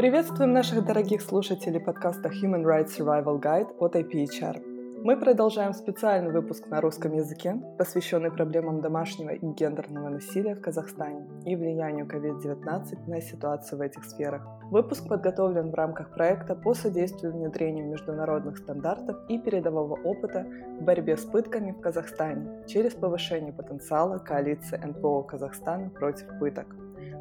Приветствуем 0.00 0.54
наших 0.54 0.86
дорогих 0.86 1.20
слушателей 1.20 1.78
подкаста 1.78 2.30
Human 2.30 2.64
Rights 2.64 2.98
Survival 2.98 3.38
Guide 3.38 3.76
от 3.80 3.94
IPHR. 3.96 5.02
Мы 5.04 5.20
продолжаем 5.20 5.74
специальный 5.74 6.32
выпуск 6.32 6.68
на 6.68 6.80
русском 6.80 7.12
языке, 7.12 7.60
посвященный 7.76 8.30
проблемам 8.30 8.80
домашнего 8.80 9.28
и 9.28 9.46
гендерного 9.46 10.08
насилия 10.08 10.54
в 10.54 10.62
Казахстане 10.62 11.28
и 11.44 11.54
влиянию 11.54 12.06
COVID-19 12.06 13.10
на 13.10 13.20
ситуацию 13.20 13.78
в 13.78 13.82
этих 13.82 14.06
сферах. 14.06 14.46
Выпуск 14.70 15.06
подготовлен 15.06 15.70
в 15.70 15.74
рамках 15.74 16.14
проекта 16.14 16.54
по 16.54 16.72
содействию 16.72 17.34
внедрению 17.34 17.86
международных 17.86 18.56
стандартов 18.56 19.18
и 19.28 19.36
передового 19.36 20.00
опыта 20.02 20.46
в 20.80 20.82
борьбе 20.82 21.18
с 21.18 21.26
пытками 21.26 21.72
в 21.72 21.80
Казахстане 21.82 22.64
через 22.66 22.94
повышение 22.94 23.52
потенциала 23.52 24.16
коалиции 24.16 24.78
НПО 24.82 25.24
Казахстана 25.24 25.90
против 25.90 26.26
пыток. 26.38 26.74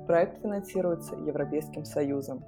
Проект 0.08 0.42
финансируется 0.42 1.16
Европейским 1.16 1.86
Союзом. 1.86 2.44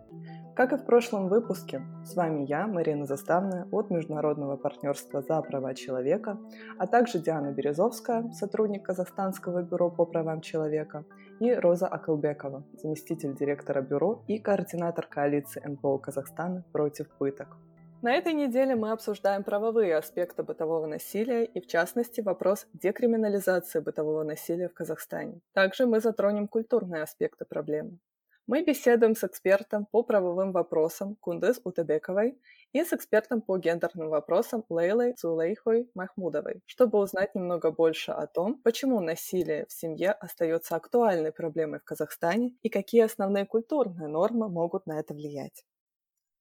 Как 0.53 0.73
и 0.73 0.77
в 0.77 0.85
прошлом 0.85 1.29
выпуске, 1.29 1.81
с 2.03 2.13
вами 2.13 2.43
я, 2.43 2.67
Марина 2.67 3.05
Заставная 3.05 3.67
от 3.71 3.89
Международного 3.89 4.57
партнерства 4.57 5.21
за 5.21 5.41
права 5.41 5.73
человека, 5.73 6.37
а 6.77 6.87
также 6.87 7.19
Диана 7.19 7.51
Березовская, 7.51 8.29
сотрудник 8.33 8.85
Казахстанского 8.85 9.61
бюро 9.61 9.89
по 9.89 10.05
правам 10.05 10.41
человека, 10.41 11.05
и 11.39 11.53
Роза 11.53 11.87
Акылбекова, 11.87 12.63
заместитель 12.73 13.33
директора 13.33 13.81
бюро 13.81 14.23
и 14.27 14.39
координатор 14.39 15.07
коалиции 15.07 15.61
НПО 15.65 15.97
Казахстана 15.99 16.65
против 16.73 17.07
пыток. 17.17 17.57
На 18.01 18.13
этой 18.13 18.33
неделе 18.33 18.75
мы 18.75 18.91
обсуждаем 18.91 19.43
правовые 19.43 19.95
аспекты 19.95 20.43
бытового 20.43 20.85
насилия 20.85 21.45
и, 21.45 21.61
в 21.61 21.67
частности, 21.67 22.19
вопрос 22.19 22.67
декриминализации 22.73 23.79
бытового 23.79 24.23
насилия 24.23 24.67
в 24.67 24.73
Казахстане. 24.73 25.39
Также 25.53 25.85
мы 25.85 26.01
затронем 26.01 26.47
культурные 26.47 27.03
аспекты 27.03 27.45
проблемы. 27.45 27.99
Мы 28.45 28.63
беседуем 28.63 29.15
с 29.15 29.23
экспертом 29.23 29.87
по 29.87 30.03
правовым 30.03 30.51
вопросам 30.51 31.15
Кундыз 31.15 31.59
Утебековой 31.63 32.39
и 32.71 32.83
с 32.83 32.93
экспертом 32.93 33.41
по 33.41 33.57
гендерным 33.57 34.09
вопросам 34.09 34.63
Лейлой 34.69 35.13
Цулейхой 35.13 35.89
Махмудовой, 35.95 36.61
чтобы 36.67 36.99
узнать 36.99 37.33
немного 37.33 37.71
больше 37.71 38.11
о 38.11 38.27
том, 38.27 38.61
почему 38.63 38.99
насилие 38.99 39.65
в 39.65 39.71
семье 39.71 40.11
остается 40.11 40.75
актуальной 40.75 41.31
проблемой 41.31 41.79
в 41.79 41.83
Казахстане 41.83 42.53
и 42.61 42.69
какие 42.69 43.01
основные 43.01 43.45
культурные 43.47 44.07
нормы 44.07 44.49
могут 44.49 44.85
на 44.85 44.99
это 44.99 45.15
влиять. 45.15 45.65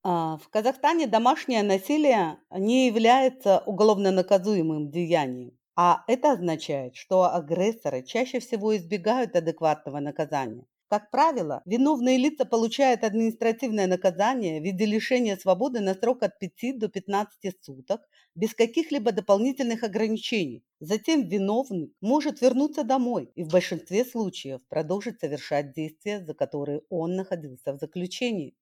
А, 0.03 0.37
в 0.37 0.49
Казахстане 0.51 1.07
домашнее 1.07 1.63
насилие 1.63 2.39
не 2.51 2.87
является 2.87 3.61
уголовно 3.61 4.11
наказуемым 4.11 4.91
деянием. 4.91 5.59
А 5.75 6.05
это 6.07 6.33
означает, 6.33 6.97
что 6.97 7.33
агрессоры 7.35 8.03
чаще 8.03 8.41
всего 8.41 8.77
избегают 8.77 9.37
адекватного 9.37 10.01
наказания. 10.01 10.67
Как 10.91 11.13
правило, 11.13 11.63
виновные 11.67 12.19
лица 12.19 12.45
получают 12.45 13.05
административное 13.05 13.87
наказание 13.87 14.61
в 14.61 14.65
виде 14.65 14.85
лишения 14.87 15.37
свободы 15.37 15.79
на 15.79 15.95
срок 15.95 16.25
от 16.25 16.41
5 16.41 16.81
до 16.81 16.89
15 16.89 17.55
суток 17.63 18.01
без 18.35 18.57
каких-либо 18.57 19.13
дополнительных 19.13 19.85
ограничений. 19.85 20.65
Затем 20.81 21.29
виновный 21.29 21.95
может 22.01 22.41
вернуться 22.41 22.83
домой 22.83 23.31
и 23.37 23.45
в 23.45 23.51
большинстве 23.51 24.05
случаев 24.05 24.63
продолжить 24.69 25.21
совершать 25.21 25.73
действия, 25.75 26.25
за 26.25 26.35
которые 26.35 26.83
он 26.89 27.15
находился 27.15 27.73
в 27.73 27.79
заключении. 27.79 28.57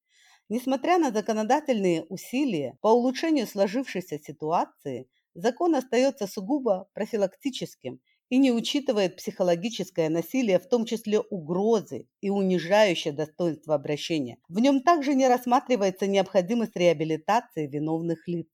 Несмотря 0.50 0.98
на 0.98 1.10
законодательные 1.12 2.02
усилия 2.10 2.76
по 2.82 2.88
улучшению 2.88 3.46
сложившейся 3.46 4.18
ситуации, 4.18 5.08
закон 5.32 5.74
остается 5.74 6.26
сугубо 6.26 6.90
профилактическим 6.92 8.02
и 8.30 8.38
не 8.38 8.52
учитывает 8.52 9.16
психологическое 9.16 10.08
насилие, 10.08 10.58
в 10.58 10.68
том 10.68 10.84
числе 10.84 11.20
угрозы 11.20 12.08
и 12.20 12.30
унижающее 12.30 13.12
достоинство 13.12 13.74
обращения. 13.74 14.38
В 14.48 14.58
нем 14.60 14.82
также 14.82 15.14
не 15.14 15.28
рассматривается 15.28 16.06
необходимость 16.06 16.76
реабилитации 16.76 17.66
виновных 17.66 18.28
лиц. 18.28 18.48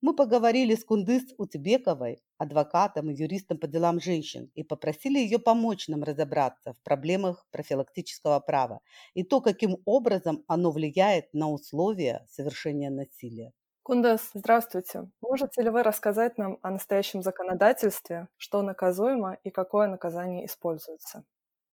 Мы 0.00 0.14
поговорили 0.14 0.74
с 0.74 0.84
Кундыс 0.84 1.34
Утбековой, 1.38 2.22
адвокатом 2.38 3.10
и 3.10 3.14
юристом 3.14 3.58
по 3.58 3.66
делам 3.66 4.00
женщин, 4.00 4.50
и 4.54 4.62
попросили 4.62 5.18
ее 5.18 5.38
помочь 5.38 5.88
нам 5.88 6.02
разобраться 6.04 6.74
в 6.74 6.82
проблемах 6.82 7.46
профилактического 7.50 8.40
права 8.40 8.80
и 9.14 9.22
то, 9.22 9.40
каким 9.40 9.78
образом 9.84 10.44
оно 10.48 10.70
влияет 10.70 11.32
на 11.34 11.50
условия 11.50 12.26
совершения 12.30 12.90
насилия. 12.90 13.52
Кундас, 13.86 14.30
здравствуйте. 14.34 15.08
Можете 15.20 15.62
ли 15.62 15.70
вы 15.70 15.84
рассказать 15.84 16.38
нам 16.38 16.58
о 16.60 16.72
настоящем 16.72 17.22
законодательстве, 17.22 18.26
что 18.36 18.62
наказуемо 18.62 19.38
и 19.44 19.50
какое 19.50 19.86
наказание 19.86 20.46
используется? 20.46 21.22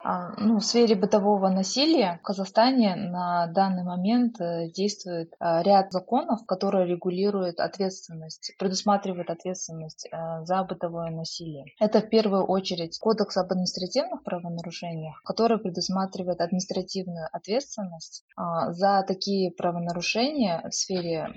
А, 0.03 0.33
ну, 0.37 0.59
в 0.59 0.65
сфере 0.65 0.95
бытового 0.95 1.49
насилия 1.49 2.19
в 2.21 2.25
Казахстане 2.25 2.95
на 2.95 3.47
данный 3.47 3.83
момент 3.83 4.39
э, 4.41 4.69
действует 4.69 5.33
а, 5.39 5.63
ряд 5.63 5.93
законов, 5.93 6.45
которые 6.45 6.85
регулируют 6.85 7.59
ответственность, 7.61 8.53
предусматривают 8.59 9.29
ответственность 9.29 10.09
э, 10.11 10.43
за 10.43 10.63
бытовое 10.63 11.09
насилие. 11.09 11.65
Это 11.79 12.01
в 12.01 12.09
первую 12.09 12.43
очередь 12.45 12.99
Кодекс 12.99 13.37
об 13.37 13.51
административных 13.51 14.23
правонарушениях, 14.23 15.21
который 15.23 15.57
предусматривает 15.57 16.41
административную 16.41 17.29
ответственность 17.31 18.25
а, 18.35 18.73
за 18.73 19.05
такие 19.07 19.51
правонарушения 19.51 20.67
в 20.69 20.73
сфере 20.73 21.29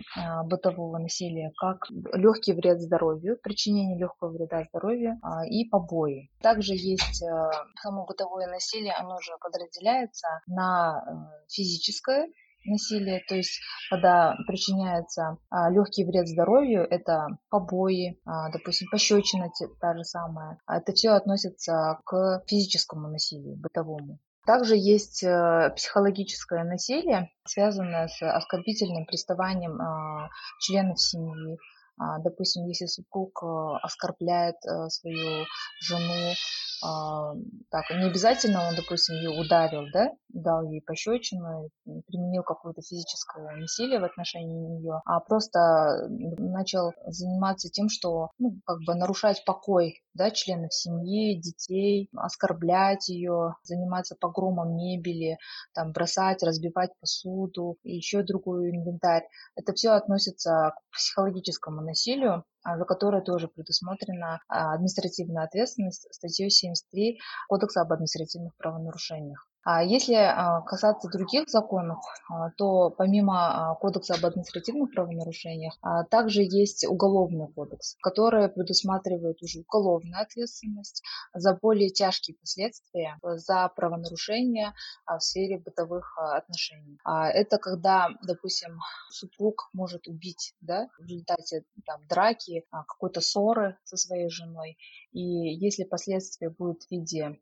бытового 0.45 0.99
насилия, 0.99 1.53
как 1.57 1.87
легкий 2.13 2.53
вред 2.53 2.81
здоровью, 2.81 3.39
причинение 3.43 3.99
легкого 3.99 4.31
вреда 4.31 4.65
здоровью 4.69 5.21
и 5.49 5.69
побои. 5.69 6.31
Также 6.41 6.75
есть 6.75 7.23
э, 7.23 7.51
само 7.83 8.07
бытовое 8.07 8.47
насилие, 8.47 8.56
оно 8.91 9.21
же 9.21 9.33
подразделяется 9.41 10.29
на 10.47 11.03
э, 11.07 11.47
физическое 11.49 12.29
насилие, 12.67 13.23
то 13.29 13.35
есть 13.35 13.61
когда 13.91 14.35
причиняется 14.47 15.39
а, 15.51 15.71
легкий 15.71 16.05
вред 16.05 16.29
здоровью, 16.29 16.83
это 16.83 17.29
побои, 17.49 18.19
а, 18.25 18.51
допустим, 18.51 18.89
пощечина 18.91 19.51
та 19.81 19.95
же 19.95 20.05
самая. 20.05 20.59
А 20.67 20.79
это 20.79 20.93
все 20.93 21.11
относится 21.11 22.01
к 22.05 22.43
физическому 22.47 23.09
насилию, 23.09 23.57
бытовому. 23.57 24.19
Также 24.47 24.77
есть 24.77 25.25
э, 25.25 25.73
психологическое 25.75 26.63
насилие, 26.63 27.31
связанное 27.45 28.07
с 28.07 28.23
оскорбительным 28.23 29.05
приставанием 29.07 29.81
а, 29.81 30.29
членов 30.61 31.01
семьи. 31.01 31.59
Допустим, 31.99 32.67
если 32.67 32.87
супруг 32.87 33.43
оскорбляет 33.83 34.57
свою 34.89 35.47
жену, 35.81 36.35
а, 36.83 37.33
так, 37.71 37.89
не 37.91 38.05
обязательно 38.05 38.69
он, 38.69 38.75
допустим, 38.77 39.17
ее 39.17 39.31
ударил, 39.31 39.87
да, 39.93 40.11
дал 40.29 40.63
ей 40.63 40.83
пощечину, 40.83 41.71
применил 41.85 42.43
какое-то 42.43 42.83
физическое 42.83 43.57
насилие 43.57 43.99
в 43.99 44.05
отношении 44.05 44.79
нее, 44.79 45.01
а 45.05 45.21
просто 45.21 46.09
начал 46.39 46.93
заниматься 47.07 47.71
тем, 47.71 47.89
что, 47.89 48.31
ну, 48.39 48.61
как 48.67 48.79
бы 48.87 48.95
нарушать 48.95 49.45
покой, 49.45 50.03
да, 50.17 50.31
членов 50.31 50.75
семьи, 50.75 51.39
детей, 51.41 52.09
оскорблять 52.17 53.09
ее, 53.09 53.57
заниматься 53.63 54.17
погромом 54.19 54.77
мебели, 54.77 55.39
там, 55.75 55.93
бросать, 55.93 56.43
разбивать 56.43 56.91
посуду 57.01 57.79
и 57.83 57.95
еще 57.97 58.23
другой 58.23 58.71
инвентарь. 58.71 59.29
Это 59.55 59.73
все 59.73 59.91
относится 59.91 60.73
к 60.75 60.97
психологическому 60.97 61.83
насилию, 61.83 62.45
а, 62.65 62.79
за 62.79 62.85
которое 62.85 63.23
тоже 63.23 63.49
предусмотрена 63.49 64.41
а, 64.49 64.75
административная 64.75 65.45
ответственность 65.45 66.09
статьей 66.13 66.51
73 66.51 67.19
Кодекса 67.49 67.83
об 67.83 67.93
административных 67.93 68.57
правонарушениях. 68.57 69.47
А 69.69 69.83
если 69.83 70.15
а, 70.15 70.61
касаться 70.61 71.09
других 71.09 71.49
законов, 71.49 71.99
а, 72.31 72.53
то 72.53 72.91
помимо 72.91 73.77
Кодекса 73.81 74.15
об 74.15 74.25
административных 74.25 74.93
правонарушениях, 74.93 75.77
также 76.09 76.43
есть 76.43 76.87
Уголовный 76.87 77.49
кодекс, 77.53 77.97
который 78.01 78.49
предусматривает 78.49 79.43
уже 79.43 79.61
уголовную 79.61 80.23
ответственность 80.23 81.03
за 81.35 81.59
более 81.61 81.91
тяжкие 81.91 82.37
последствия 82.37 83.19
за 83.23 83.69
правонарушения 83.75 84.73
в 85.05 85.19
сфере 85.19 85.59
бытовых 85.59 86.17
отношений. 86.17 86.99
Это 87.05 87.59
когда, 87.59 88.11
допустим, 88.23 88.79
супруг 89.11 89.69
может 89.73 90.07
убить 90.07 90.55
да, 90.61 90.89
в 90.99 91.05
результате 91.07 91.65
там, 91.87 92.07
драки, 92.07 92.65
какой-то 92.71 93.21
ссоры 93.21 93.77
со 93.83 93.97
своей 93.97 94.29
женой, 94.29 94.79
и 95.11 95.21
если 95.21 95.83
последствия 95.83 96.51
будут 96.51 96.85
в 96.85 96.91
виде 96.91 97.41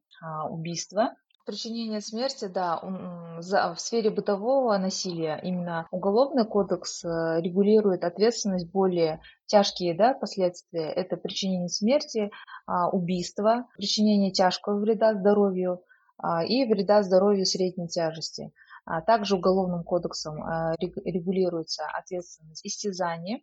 убийства, 0.48 1.14
Причинение 1.44 2.00
смерти, 2.00 2.46
да, 2.46 2.80
в 2.80 3.76
сфере 3.78 4.08
бытового 4.08 4.78
насилия 4.78 5.38
именно 5.42 5.86
Уголовный 5.90 6.46
кодекс 6.46 7.04
э, 7.04 7.40
регулирует 7.42 8.02
ответственность 8.02 8.70
более 8.70 9.20
тяжкие 9.44 9.94
да, 9.94 10.14
последствия. 10.14 10.90
Это 10.90 11.18
причинение 11.18 11.68
смерти, 11.68 12.30
а, 12.66 12.88
убийство, 12.88 13.66
причинение 13.76 14.32
тяжкого 14.32 14.80
вреда 14.80 15.12
здоровью 15.12 15.82
а, 16.16 16.42
и 16.44 16.64
вреда 16.64 17.02
здоровью 17.02 17.44
средней 17.44 17.88
тяжести. 17.88 18.50
А 18.86 19.02
также 19.02 19.36
Уголовным 19.36 19.84
кодексом 19.84 20.36
регулируется 20.78 21.84
ответственность 21.86 22.64
истязания, 22.64 23.40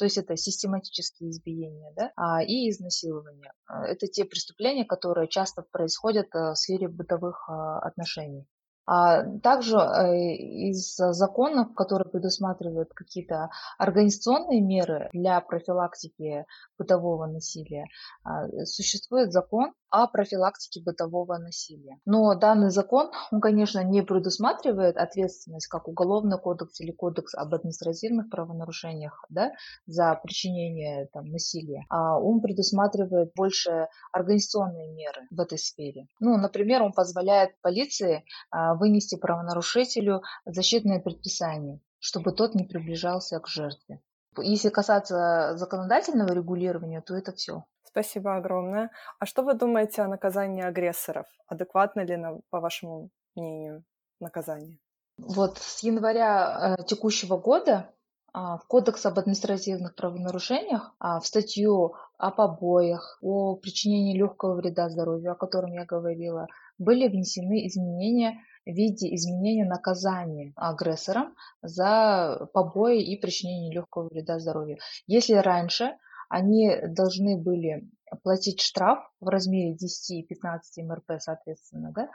то 0.00 0.06
есть 0.06 0.16
это 0.16 0.34
систематические 0.34 1.28
избиения 1.28 1.92
да, 1.94 2.10
а, 2.16 2.42
и 2.42 2.70
изнасилования. 2.70 3.52
А, 3.66 3.86
это 3.86 4.06
те 4.06 4.24
преступления, 4.24 4.86
которые 4.86 5.28
часто 5.28 5.60
происходят 5.60 6.34
э, 6.34 6.52
в 6.52 6.54
сфере 6.54 6.88
бытовых 6.88 7.46
а, 7.50 7.80
отношений. 7.80 8.46
А 8.86 9.22
также 9.40 9.76
из 9.76 10.96
законов, 10.96 11.74
которые 11.74 12.08
предусматривают 12.10 12.94
какие-то 12.94 13.50
организационные 13.76 14.62
меры 14.62 15.10
для 15.12 15.38
профилактики 15.42 16.46
бытового 16.80 17.26
насилия, 17.26 17.86
а, 18.24 18.48
существует 18.64 19.32
закон 19.32 19.72
о 19.90 20.06
профилактике 20.06 20.82
бытового 20.82 21.36
насилия. 21.36 21.98
Но 22.06 22.34
данный 22.34 22.70
закон, 22.70 23.10
он, 23.30 23.40
конечно, 23.40 23.84
не 23.84 24.02
предусматривает 24.02 24.96
ответственность, 24.96 25.66
как 25.66 25.88
Уголовный 25.88 26.38
кодекс 26.38 26.80
или 26.80 26.92
Кодекс 26.92 27.34
об 27.34 27.54
административных 27.54 28.30
правонарушениях 28.30 29.24
да, 29.28 29.52
за 29.86 30.18
причинение 30.22 31.08
там, 31.12 31.26
насилия. 31.26 31.84
А 31.90 32.18
он 32.18 32.40
предусматривает 32.40 33.32
больше 33.36 33.88
организационные 34.12 34.92
меры 34.92 35.26
в 35.30 35.40
этой 35.40 35.58
сфере. 35.58 36.06
Ну, 36.20 36.36
например, 36.38 36.82
он 36.82 36.92
позволяет 36.92 37.60
полиции 37.60 38.24
а, 38.50 38.74
вынести 38.74 39.16
правонарушителю 39.16 40.22
защитное 40.46 41.00
предписание, 41.00 41.80
чтобы 41.98 42.32
тот 42.32 42.54
не 42.54 42.64
приближался 42.64 43.38
к 43.40 43.48
жертве. 43.48 44.00
Если 44.38 44.68
касаться 44.68 45.56
законодательного 45.56 46.32
регулирования, 46.32 47.00
то 47.00 47.14
это 47.14 47.32
все. 47.32 47.64
Спасибо 47.82 48.36
огромное. 48.36 48.90
А 49.18 49.26
что 49.26 49.42
вы 49.42 49.54
думаете 49.54 50.02
о 50.02 50.08
наказании 50.08 50.62
агрессоров? 50.62 51.26
Адекватно 51.48 52.02
ли, 52.02 52.16
по 52.50 52.60
вашему 52.60 53.10
мнению, 53.34 53.82
наказание? 54.20 54.78
Вот 55.18 55.58
с 55.58 55.82
января 55.82 56.76
э, 56.78 56.84
текущего 56.84 57.36
года 57.36 57.90
а, 58.32 58.58
в 58.58 58.66
Кодекс 58.66 59.04
об 59.06 59.18
административных 59.18 59.96
правонарушениях, 59.96 60.94
а, 60.98 61.20
в 61.20 61.26
статью 61.26 61.94
о 62.16 62.30
побоях, 62.30 63.18
о 63.22 63.56
причинении 63.56 64.16
легкого 64.16 64.54
вреда 64.54 64.88
здоровью, 64.88 65.32
о 65.32 65.36
котором 65.36 65.72
я 65.72 65.84
говорила, 65.84 66.46
были 66.78 67.08
внесены 67.08 67.66
изменения 67.66 68.38
в 68.70 68.76
виде 68.76 69.14
изменения 69.14 69.64
наказания 69.64 70.52
агрессорам 70.56 71.34
за 71.62 72.48
побои 72.52 73.02
и 73.02 73.20
причинение 73.20 73.72
легкого 73.72 74.08
вреда 74.08 74.38
здоровью. 74.38 74.78
Если 75.06 75.34
раньше 75.34 75.96
они 76.28 76.76
должны 76.86 77.36
были 77.36 77.88
платить 78.22 78.60
штраф 78.60 78.98
в 79.20 79.28
размере 79.28 79.74
10 79.74 80.10
и 80.10 80.22
15 80.22 80.84
МРП, 80.84 81.12
соответственно, 81.18 81.92
да, 81.94 82.08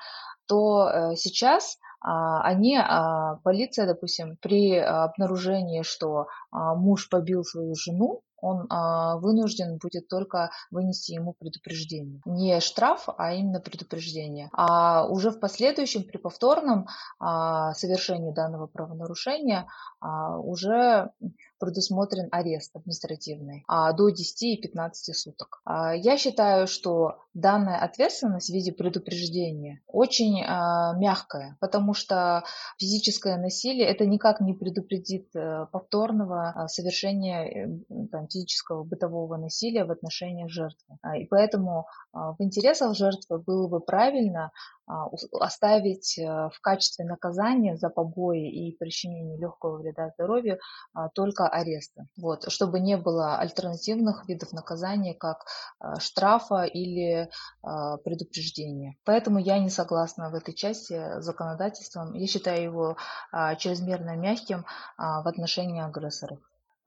то 0.48 0.88
э, 0.88 1.16
сейчас 1.16 1.78
а, 2.02 2.42
они, 2.42 2.78
а, 2.78 3.38
полиция, 3.44 3.88
допустим, 3.88 4.38
при 4.42 4.78
обнаружении, 4.78 5.82
что 5.82 6.28
а, 6.52 6.76
муж 6.76 7.10
побил 7.10 7.44
свою 7.44 7.76
жену, 7.76 8.22
он 8.38 8.68
а, 8.70 9.18
вынужден 9.18 9.78
будет 9.78 10.08
только 10.08 10.52
вынести 10.72 11.14
ему 11.14 11.34
предупреждение. 11.34 12.22
Не 12.26 12.60
штраф, 12.60 13.08
а 13.18 13.34
именно 13.34 13.60
предупреждение. 13.60 14.50
А 14.54 15.06
уже 15.08 15.32
в 15.32 15.40
последующем 15.40 16.04
при 16.04 16.18
повторном 16.18 16.88
а, 17.20 17.74
совершении 17.74 18.34
данного 18.34 18.68
правонарушения 18.68 19.68
а, 20.00 20.38
уже 20.38 21.12
предусмотрен 21.60 22.28
арест 22.32 22.76
административный 22.76 23.64
а, 23.68 23.94
до 23.94 24.10
10 24.10 24.44
и 24.44 24.58
15 24.58 25.16
суток. 25.16 25.62
А, 25.66 25.96
я 25.96 26.18
считаю, 26.18 26.68
что 26.68 27.20
данная 27.34 27.80
ответственность 27.80 28.50
в 28.50 28.54
виде 28.54 28.72
предупреждения 28.72 29.82
очень 29.88 30.44
а, 30.44 30.94
мягкая, 30.98 31.58
потому 31.60 31.94
что 31.94 32.44
физическое 32.78 33.38
насилие 33.38 33.88
это 33.88 34.06
никак 34.06 34.42
не 34.42 34.54
предупредит 34.54 35.30
а, 35.36 35.66
повторного 35.66 36.50
а, 36.50 36.68
совершения 36.68 37.46
э, 37.46 38.08
там, 38.12 38.28
физического 38.28 38.84
бытового 38.84 39.38
насилия 39.38 39.86
в 39.86 39.92
отношении 39.92 40.48
жертвы. 40.48 40.98
И 41.20 41.26
поэтому 41.26 41.88
в 42.14 42.36
интересах 42.40 42.96
жертвы 42.96 43.40
было 43.40 43.68
бы 43.68 43.80
правильно 43.80 44.52
оставить 44.88 46.18
э, 46.18 46.24
в 46.24 46.60
качестве 46.62 47.06
наказания 47.06 47.76
за 47.76 47.90
побои 47.90 48.50
и 48.50 48.78
причинение 48.78 49.38
легкого 49.38 49.78
вреда 49.78 50.10
здоровью 50.10 50.60
а, 50.94 51.10
только 51.10 51.48
ареста, 51.48 52.08
вот, 52.18 52.52
чтобы 52.52 52.80
не 52.80 52.98
было 52.98 53.38
альтернативных 53.38 54.28
видов 54.28 54.54
наказания, 54.54 55.14
как 55.14 55.46
а, 55.80 56.00
штрафа 56.00 56.64
или 56.64 57.30
предупреждения. 58.04 58.96
Поэтому 59.06 59.40
я 59.40 59.60
не 59.60 59.70
согласна 59.70 60.30
в 60.30 60.36
этой 60.36 60.54
части 60.54 60.94
с 60.94 61.24
законодательством. 61.24 62.14
Я 62.14 62.28
считаю 62.28 62.62
его 62.62 62.98
чрезмерно 63.58 64.16
мягким 64.16 64.66
в 64.98 65.28
отношении 65.28 65.82
агрессоров. 65.82 66.40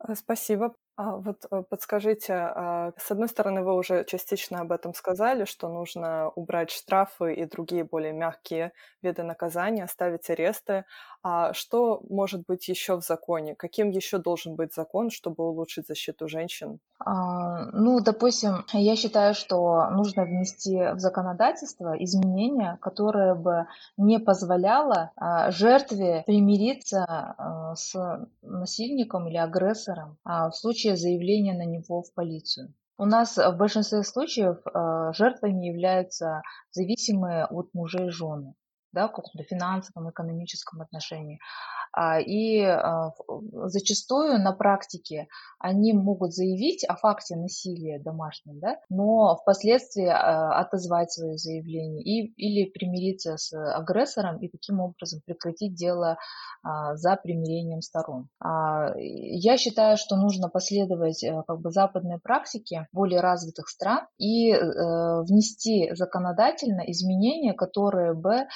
Э, 0.07 0.15
спасибо. 0.15 0.75
А 1.01 1.15
вот 1.17 1.47
э, 1.53 1.63
подскажите, 1.71 2.33
а, 2.35 2.93
с 2.97 3.13
одной 3.13 3.29
стороны, 3.29 3.63
вы 3.63 3.73
уже 3.75 4.05
частично 4.05 4.61
об 4.63 4.73
этом 4.73 4.95
сказали, 4.95 5.45
что 5.45 5.69
нужно 5.69 6.31
убрать 6.31 6.73
штрафы 6.73 7.35
и 7.35 7.45
другие 7.45 7.85
более 7.85 8.13
мягкие 8.13 8.73
виды 9.01 9.23
наказания, 9.23 9.85
оставить 9.85 10.29
аресты. 10.29 10.85
А 11.23 11.53
что 11.53 12.01
может 12.09 12.45
быть 12.47 12.69
еще 12.69 12.97
в 12.97 13.03
законе? 13.03 13.57
Каким 13.57 13.91
еще 13.91 14.19
должен 14.19 14.55
быть 14.55 14.73
закон, 14.73 15.11
чтобы 15.11 15.49
улучшить 15.49 15.87
защиту 15.87 16.29
женщин? 16.29 16.79
А, 17.01 17.67
ну, 17.73 18.01
допустим, 18.01 18.65
я 18.73 18.95
считаю, 18.95 19.35
что 19.35 19.91
нужно 19.91 20.25
внести 20.25 20.77
в 20.95 20.99
законодательство 20.99 21.95
изменения, 21.99 22.79
которые 22.81 23.35
бы 23.35 23.67
не 23.97 24.19
позволяло 24.19 25.11
а, 25.17 25.51
жертве 25.51 26.23
примириться 26.27 27.05
а, 27.05 27.75
с 27.75 27.95
насильником 28.43 29.29
или 29.29 29.37
агрессором 29.37 30.19
а, 30.25 30.51
в 30.51 30.57
случае 30.57 30.97
заявления 30.97 31.55
на 31.55 31.65
него 31.65 32.03
в 32.03 32.13
полицию. 32.15 32.73
У 32.97 33.05
нас 33.05 33.37
в 33.37 33.57
большинстве 33.57 34.03
случаев 34.03 34.59
э, 34.67 35.13
жертвами 35.13 35.67
являются 35.67 36.43
зависимые 36.73 37.45
от 37.45 37.73
мужей 37.73 38.11
жены 38.11 38.55
да, 38.99 39.07
в 39.07 39.13
каком-то 39.13 39.45
финансовом, 39.45 40.11
экономическом 40.11 40.83
отношении. 40.83 41.39
А, 41.93 42.21
и 42.21 42.63
а, 42.63 43.13
зачастую 43.67 44.39
на 44.43 44.53
практике 44.53 45.29
они 45.59 45.93
могут 45.93 46.35
заявить 46.35 46.85
о 46.85 46.97
факте 46.97 47.37
насилия 47.37 47.99
домашнего, 47.99 48.59
да, 48.61 48.77
но 48.89 49.37
впоследствии 49.37 50.07
а, 50.07 50.59
отозвать 50.61 51.13
свое 51.13 51.37
заявление 51.39 52.03
и, 52.03 52.33
или 52.37 52.71
примириться 52.71 53.37
с 53.37 53.53
агрессором 53.75 54.39
и 54.39 54.49
таким 54.49 54.81
образом 54.81 55.21
прекратить 55.25 55.75
дело 55.75 56.19
за 56.95 57.17
примирением 57.17 57.83
сторон. 57.83 58.29
Я 58.45 59.57
считаю, 59.57 59.97
что 59.97 60.17
нужно 60.17 60.49
последовать 60.49 61.23
э, 61.23 61.43
как 61.47 61.61
бы 61.61 61.71
западной 61.71 62.19
практике 62.19 62.89
более 62.93 63.21
развитых 63.21 63.69
стран 63.69 64.07
и 64.19 64.51
э, 64.53 64.59
внести 65.23 65.95
законодательно 65.95 66.81
изменения, 66.81 67.55
которые 67.55 68.15
бы 68.15 68.47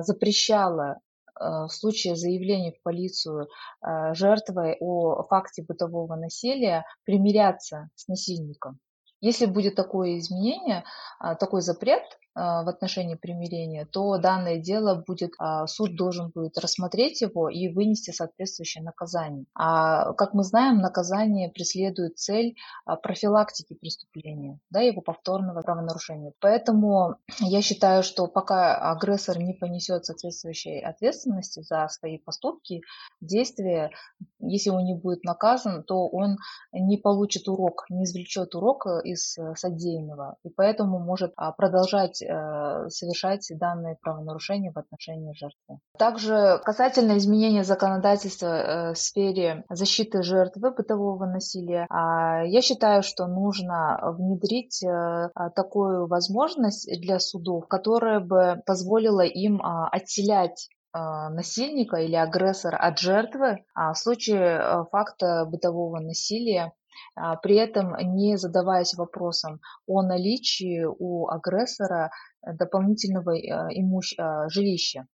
запрещало 0.00 0.98
в 1.40 1.68
случае 1.70 2.16
заявления 2.16 2.72
в 2.72 2.82
полицию 2.82 3.48
э, 3.82 4.14
жертвой 4.14 4.76
о 4.80 5.22
факте 5.24 5.62
бытового 5.62 6.16
насилия 6.16 6.84
примиряться 7.04 7.90
с 7.94 8.08
насильником. 8.08 8.78
Если 9.20 9.44
будет 9.46 9.74
такое 9.74 10.18
изменение, 10.18 10.84
а, 11.18 11.34
такой 11.34 11.60
запрет, 11.60 12.02
в 12.34 12.68
отношении 12.68 13.16
примирения, 13.16 13.86
то 13.86 14.18
данное 14.18 14.58
дело 14.58 15.02
будет, 15.06 15.32
а, 15.38 15.66
суд 15.66 15.96
должен 15.96 16.30
будет 16.30 16.58
рассмотреть 16.58 17.20
его 17.20 17.48
и 17.48 17.68
вынести 17.68 18.10
соответствующее 18.12 18.84
наказание. 18.84 19.46
А 19.54 20.12
как 20.14 20.34
мы 20.34 20.44
знаем, 20.44 20.78
наказание 20.78 21.50
преследует 21.50 22.18
цель 22.18 22.56
а, 22.84 22.96
профилактики 22.96 23.74
преступления, 23.74 24.58
да, 24.70 24.80
его 24.80 25.00
повторного 25.00 25.62
правонарушения. 25.62 26.32
Поэтому 26.40 27.16
я 27.40 27.62
считаю, 27.62 28.02
что 28.02 28.26
пока 28.26 28.76
агрессор 28.92 29.38
не 29.38 29.52
понесет 29.52 30.06
соответствующей 30.06 30.80
ответственности 30.80 31.62
за 31.62 31.88
свои 31.88 32.18
поступки, 32.18 32.82
действия, 33.20 33.90
если 34.38 34.70
он 34.70 34.84
не 34.84 34.94
будет 34.94 35.24
наказан, 35.24 35.82
то 35.82 36.06
он 36.08 36.38
не 36.72 36.96
получит 36.96 37.48
урок, 37.48 37.86
не 37.88 38.04
извлечет 38.04 38.54
урок 38.54 38.86
из 39.04 39.36
э, 39.38 39.54
содеянного, 39.56 40.36
и 40.44 40.48
поэтому 40.48 40.98
может 40.98 41.34
продолжать 41.56 42.19
Э, 42.22 42.88
совершать 42.88 43.46
данные 43.58 43.96
правонарушения 44.00 44.72
в 44.72 44.78
отношении 44.78 45.32
жертвы. 45.34 45.78
Также 45.98 46.60
касательно 46.64 47.18
изменения 47.18 47.64
законодательства 47.64 48.46
э, 48.46 48.92
в 48.94 48.98
сфере 48.98 49.64
защиты 49.68 50.22
жертвы 50.22 50.70
бытового 50.72 51.26
насилия, 51.26 51.86
а, 51.90 52.42
я 52.44 52.62
считаю, 52.62 53.02
что 53.02 53.26
нужно 53.26 54.00
внедрить 54.16 54.82
э, 54.82 55.30
такую 55.54 56.06
возможность 56.06 56.90
для 57.00 57.18
судов, 57.18 57.68
которая 57.68 58.20
бы 58.20 58.62
позволила 58.66 59.22
им 59.22 59.60
а, 59.62 59.88
отселять 59.88 60.68
насильника 60.92 61.98
или 61.98 62.16
агрессора 62.16 62.76
от 62.76 62.98
жертвы 62.98 63.64
а 63.76 63.92
в 63.92 63.98
случае 63.98 64.86
факта 64.90 65.44
бытового 65.46 66.00
насилия 66.00 66.72
при 67.42 67.56
этом 67.56 67.94
не 68.14 68.36
задаваясь 68.36 68.94
вопросом 68.94 69.60
о 69.86 70.02
наличии 70.02 70.84
у 70.84 71.28
агрессора 71.28 72.10
дополнительного 72.42 73.36
э, 73.36 73.68
имущ... 73.74 74.14
А, 74.18 74.48
жилища. 74.48 75.06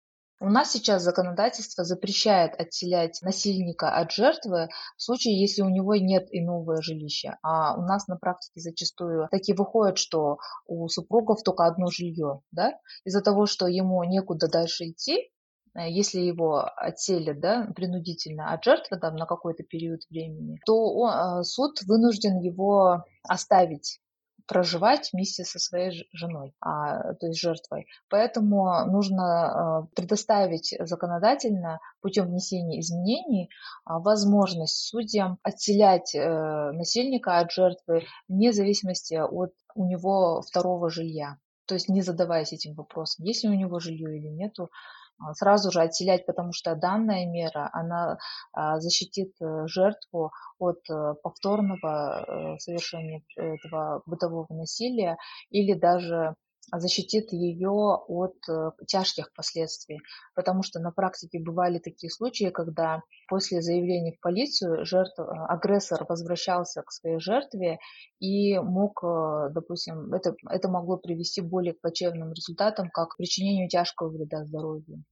У 0.40 0.50
нас 0.50 0.72
сейчас 0.72 1.02
законодательство 1.02 1.84
запрещает 1.84 2.60
отселять 2.60 3.20
насильника 3.22 3.96
от 3.96 4.10
жертвы 4.10 4.68
в 4.96 5.02
случае, 5.02 5.40
если 5.40 5.62
у 5.62 5.68
него 5.68 5.94
нет 5.94 6.26
иного 6.32 6.82
жилища. 6.82 7.38
А 7.42 7.78
у 7.78 7.82
нас 7.82 8.08
на 8.08 8.16
практике 8.16 8.60
зачастую 8.60 9.28
таки 9.30 9.54
выходит, 9.54 9.96
что 9.96 10.38
у 10.66 10.88
супругов 10.88 11.42
только 11.44 11.64
одно 11.64 11.86
жилье. 11.86 12.40
Да? 12.50 12.72
Из-за 13.04 13.22
того, 13.22 13.46
что 13.46 13.68
ему 13.68 14.02
некуда 14.04 14.48
дальше 14.48 14.90
идти, 14.90 15.18
э, 15.18 15.33
если 15.76 16.20
его 16.20 16.64
отселят 16.76 17.40
да, 17.40 17.68
принудительно 17.74 18.52
от 18.52 18.64
жертвы 18.64 18.98
там, 18.98 19.16
на 19.16 19.26
какой-то 19.26 19.62
период 19.64 20.00
времени, 20.10 20.58
то 20.66 20.92
он, 20.94 21.40
э, 21.40 21.42
суд 21.44 21.80
вынужден 21.86 22.38
его 22.38 23.04
оставить 23.22 24.00
проживать 24.46 25.10
вместе 25.12 25.44
со 25.44 25.58
своей 25.58 26.06
женой, 26.12 26.54
а, 26.60 27.14
то 27.14 27.26
есть 27.26 27.40
жертвой. 27.40 27.86
Поэтому 28.08 28.84
нужно 28.86 29.86
э, 29.88 29.94
предоставить 29.94 30.74
законодательно 30.80 31.80
путем 32.00 32.26
внесения 32.26 32.80
изменений 32.80 33.48
а, 33.84 34.00
возможность 34.00 34.86
судьям 34.86 35.38
отселять 35.42 36.14
э, 36.14 36.72
насильника 36.72 37.38
от 37.38 37.50
жертвы 37.52 38.04
вне 38.28 38.52
зависимости 38.52 39.14
от 39.14 39.52
у 39.74 39.86
него 39.86 40.42
второго 40.42 40.90
жилья. 40.90 41.38
То 41.66 41.74
есть 41.74 41.88
не 41.88 42.02
задаваясь 42.02 42.52
этим 42.52 42.74
вопросом, 42.74 43.24
есть 43.24 43.42
ли 43.44 43.50
у 43.50 43.54
него 43.54 43.80
жилье 43.80 44.18
или 44.18 44.28
нету, 44.28 44.70
сразу 45.34 45.70
же 45.70 45.80
отселять, 45.80 46.26
потому 46.26 46.52
что 46.52 46.74
данная 46.74 47.26
мера, 47.26 47.70
она 47.72 48.18
а, 48.52 48.80
защитит 48.80 49.34
э, 49.40 49.66
жертву 49.66 50.32
от 50.58 50.78
э, 50.90 51.14
повторного 51.22 52.54
э, 52.54 52.58
совершения 52.58 53.22
этого 53.36 54.02
бытового 54.06 54.46
насилия 54.50 55.16
или 55.50 55.74
даже 55.74 56.34
защитит 56.72 57.32
ее 57.32 57.70
от 57.70 58.36
э, 58.48 58.70
тяжких 58.86 59.32
последствий. 59.34 60.00
Потому 60.34 60.62
что 60.62 60.80
на 60.80 60.90
практике 60.90 61.38
бывали 61.40 61.78
такие 61.78 62.10
случаи, 62.10 62.50
когда 62.50 63.02
после 63.28 63.62
заявления 63.62 64.12
в 64.12 64.20
полицию 64.20 64.84
жертв, 64.84 65.18
э, 65.18 65.22
агрессор 65.22 66.04
возвращался 66.08 66.82
к 66.82 66.92
своей 66.92 67.18
жертве 67.18 67.78
и 68.20 68.58
мог, 68.58 69.02
э, 69.02 69.50
допустим, 69.52 70.12
это, 70.12 70.34
это 70.48 70.68
могло 70.68 70.96
привести 70.96 71.40
более 71.40 71.74
к 71.74 71.80
плачевным 71.80 72.32
результатам, 72.32 72.90
как 72.90 73.16
причинению 73.16 73.68
тяжкого 73.68 74.08
вреда 74.08 74.44
здоровью, 74.44 75.04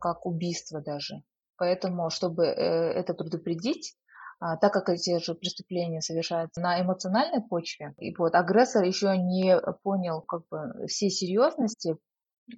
как 0.00 0.26
убийство 0.26 0.80
даже. 0.80 1.22
Поэтому, 1.56 2.10
чтобы 2.10 2.44
это 2.44 3.14
предупредить, 3.14 3.96
а, 3.96 4.03
так 4.60 4.72
как 4.72 4.88
эти 4.88 5.18
же 5.18 5.34
преступления 5.34 6.00
совершаются 6.00 6.60
на 6.60 6.80
эмоциональной 6.80 7.42
почве, 7.42 7.94
и 7.98 8.14
вот 8.16 8.34
агрессор 8.34 8.84
еще 8.84 9.16
не 9.16 9.58
понял 9.82 10.20
как 10.22 10.46
бы 10.48 10.86
всей 10.86 11.10
серьезности 11.10 11.96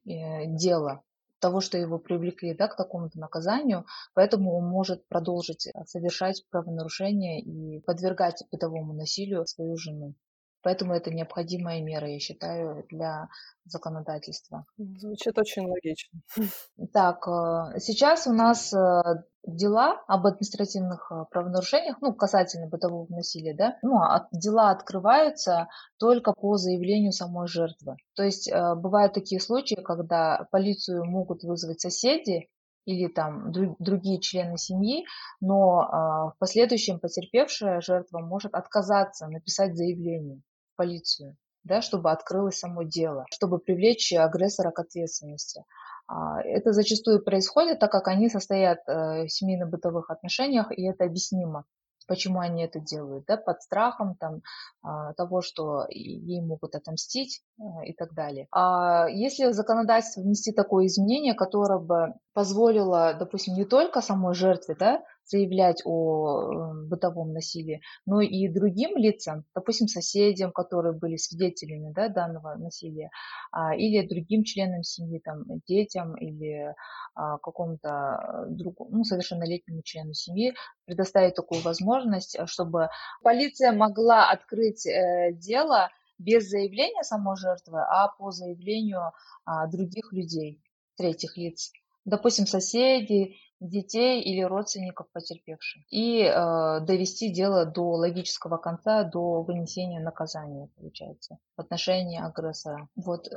э, 0.05 0.47
дела, 0.47 1.03
того, 1.39 1.61
что 1.61 1.79
его 1.79 1.99
привлекли 1.99 2.55
да, 2.55 2.69
к 2.69 2.77
такому-то 2.77 3.19
наказанию, 3.19 3.87
поэтому 4.15 4.57
он 4.57 4.67
может 4.67 5.07
продолжить 5.09 5.69
совершать 5.87 6.45
правонарушения 6.51 7.41
и 7.41 7.81
подвергать 7.81 8.43
бытовому 8.51 8.93
насилию 8.93 9.47
свою 9.47 9.77
жену. 9.77 10.15
Поэтому 10.63 10.95
это 10.95 11.13
необходимая 11.13 11.81
мера, 11.81 12.09
я 12.09 12.19
считаю, 12.19 12.85
для 12.91 13.29
законодательства. 13.65 14.67
Звучит 14.77 15.39
очень 15.39 15.69
логично. 15.69 16.21
Так, 16.93 17.29
э, 17.29 17.79
сейчас 17.79 18.27
у 18.27 18.33
нас 18.33 18.73
э, 18.75 19.03
дела 19.47 20.03
об 20.07 20.27
административных 20.27 21.11
э, 21.11 21.25
правонарушениях, 21.31 22.01
ну, 22.01 22.13
касательно 22.13 22.69
бытового 22.69 23.07
насилия, 23.09 23.55
да, 23.55 23.79
ну, 23.83 23.99
а 23.99 24.29
дела 24.33 24.71
открываются 24.71 25.69
только 25.99 26.33
по 26.33 26.57
заявлению 26.57 27.13
самой 27.13 27.47
жертвы. 27.47 27.97
То 28.15 28.23
есть 28.23 28.53
бывают 28.53 29.15
такие 29.15 29.41
случаи, 29.41 29.81
когда 29.83 30.47
полицию 30.51 31.05
могут 31.05 31.43
вызвать 31.45 31.81
соседи, 31.81 32.49
или 32.87 33.09
там 33.09 33.51
другие 33.81 34.21
члены 34.21 34.57
семьи, 34.57 35.05
но 35.41 36.33
в 36.35 36.39
последующем 36.39 37.01
потерпевшая 37.01 37.81
жертва 37.81 38.21
может 38.21 38.55
отказаться 38.55 39.27
написать 39.27 39.77
заявление 39.77 40.41
полицию, 40.77 41.37
да, 41.65 41.83
чтобы 41.83 42.13
открылось 42.13 42.59
само 42.59 42.85
дело, 42.85 43.25
чтобы 43.33 43.59
привлечь 43.59 44.13
агрессора 44.13 44.71
к 44.71 44.79
ответственности. 44.79 45.65
А, 46.09 46.41
это 46.43 46.73
зачастую 46.73 47.23
происходит, 47.23 47.81
так 47.81 47.91
как 47.91 48.09
они 48.09 48.29
состоят 48.29 48.79
э, 48.89 49.27
в 49.27 49.29
семейно-бытовых 49.29 50.11
отношениях, 50.11 50.71
и 50.71 50.85
это 50.85 51.05
объяснимо 51.05 51.65
почему 52.07 52.41
они 52.41 52.65
это 52.65 52.81
делают, 52.81 53.25
да, 53.27 53.37
под 53.37 53.63
страхом 53.63 54.15
там, 54.15 54.43
а, 54.83 55.13
того, 55.15 55.43
что 55.43 55.87
ей 55.89 56.41
могут 56.41 56.75
отомстить 56.75 57.43
э, 57.59 57.63
и 57.87 57.93
так 57.95 58.15
далее. 58.15 58.47
А 58.53 59.09
если 59.09 59.47
в 59.47 59.53
законодательство 59.53 60.21
внести 60.21 60.53
такое 60.53 60.87
изменение, 60.87 61.35
которое 61.35 61.79
бы 61.79 62.15
позволило, 62.37 63.15
допустим, 63.15 63.55
не 63.55 63.65
только 63.65 64.03
самой 64.03 64.35
жертве 64.35 64.77
да, 64.79 65.03
заявлять 65.25 65.81
о 65.87 66.43
э, 66.43 66.87
бытовом 66.87 67.33
насилии, 67.33 67.81
но 68.05 68.21
и 68.21 68.47
другим 68.49 68.95
лицам, 68.99 69.47
допустим, 69.55 69.89
соседям, 69.89 70.53
которые 70.53 70.93
были 70.93 71.17
свидетелями 71.17 71.95
да, 71.95 72.11
данного 72.11 72.55
насилия, 72.57 73.09
а, 73.53 73.75
или 73.75 74.07
другим 74.07 74.45
членам 74.45 74.83
семьи, 74.83 75.19
там, 75.25 75.45
детям 75.67 76.15
или 76.17 76.75
а, 77.15 77.39
какому-то 77.39 78.45
другому, 78.51 78.91
ну, 78.99 79.05
совершеннолетнему 79.05 79.81
члену 79.81 80.13
семьи, 80.13 80.53
предоставить 80.85 81.37
такую 81.37 81.63
возможность, 81.63 82.37
э, 82.39 82.45
чтобы 82.45 82.91
полиция 83.23 83.73
могла 83.73 84.31
открыть 84.31 84.85
э, 84.87 85.33
дело 85.33 85.89
без 86.19 86.51
заявления 86.51 87.03
самой 87.03 87.39
жертвы, 87.39 87.81
а 87.81 88.09
по 88.09 88.31
заявлению 88.31 89.13
а, 89.47 89.67
других 89.69 90.13
людей, 90.13 90.61
третьих 90.99 91.39
лиц 91.39 91.73
допустим, 92.07 92.47
соседей, 92.47 93.39
детей 93.61 94.23
или 94.23 94.43
родственников 94.43 95.07
потерпевших. 95.13 95.83
И 95.91 96.23
э, 96.23 96.81
довести 96.81 97.31
дело 97.31 97.65
до 97.65 97.93
логического 97.93 98.59
конца, 98.59 99.05
до 99.05 99.43
вынесения 99.43 100.01
наказания, 100.01 100.69
получается, 100.77 101.39
в 101.57 101.61
отношении 101.61 102.21
агрессора. 102.21 102.89
Вот 102.97 103.29
э, 103.29 103.31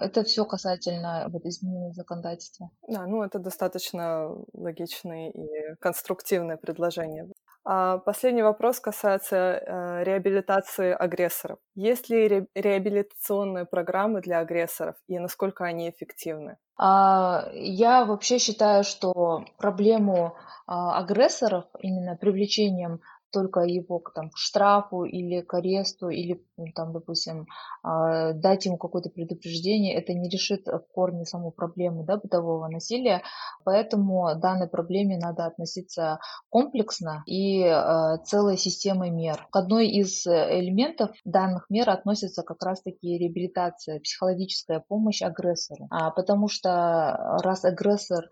это 0.00 0.24
все 0.24 0.44
касательно 0.44 1.26
вот, 1.28 1.44
изменения 1.46 1.92
законодательства. 1.92 2.70
Да, 2.88 3.06
ну 3.06 3.22
это 3.22 3.38
достаточно 3.38 4.34
логичные 4.52 5.30
и 5.30 5.74
конструктивные 5.80 6.56
предложения. 6.56 7.28
А 7.64 7.98
последний 7.98 8.42
вопрос 8.42 8.80
касается 8.80 9.36
э, 9.36 10.04
реабилитации 10.04 10.92
агрессоров. 10.92 11.58
Есть 11.74 12.10
ли 12.10 12.26
ре- 12.26 12.46
реабилитационные 12.54 13.66
программы 13.66 14.20
для 14.20 14.40
агрессоров 14.40 14.96
и 15.06 15.18
насколько 15.18 15.64
они 15.64 15.88
эффективны? 15.88 16.56
А, 16.76 17.48
я 17.54 18.04
вообще 18.04 18.38
считаю, 18.38 18.82
что 18.82 19.44
проблему 19.58 20.34
а, 20.66 20.98
агрессоров 20.98 21.64
именно 21.78 22.16
привлечением 22.16 23.00
только 23.32 23.60
его 23.60 24.02
там, 24.14 24.30
к 24.30 24.36
штрафу 24.36 25.04
или 25.04 25.40
к 25.40 25.54
аресту, 25.54 26.08
или, 26.08 26.44
ну, 26.56 26.66
там, 26.74 26.92
допустим, 26.92 27.46
а, 27.82 28.32
дать 28.32 28.66
ему 28.66 28.76
какое-то 28.76 29.10
предупреждение, 29.10 29.94
это 29.94 30.14
не 30.14 30.28
решит 30.28 30.66
в 30.66 30.84
корне 30.92 31.24
саму 31.24 31.50
проблему 31.50 32.04
да, 32.04 32.16
бытового 32.16 32.68
насилия. 32.68 33.22
Поэтому 33.64 34.28
данной 34.36 34.68
проблеме 34.68 35.18
надо 35.18 35.46
относиться 35.46 36.18
комплексно 36.50 37.22
и 37.26 37.64
а, 37.64 38.18
целой 38.18 38.56
системой 38.56 39.10
мер. 39.10 39.46
К 39.50 39.56
одной 39.56 39.88
из 39.88 40.26
элементов 40.26 41.10
данных 41.24 41.66
мер 41.68 41.90
относится 41.90 42.42
как 42.42 42.62
раз-таки 42.62 43.18
реабилитация, 43.18 44.00
психологическая 44.00 44.80
помощь 44.86 45.22
агрессору. 45.22 45.88
А, 45.90 46.10
потому 46.10 46.48
что 46.48 47.38
раз 47.42 47.64
агрессор 47.64 48.28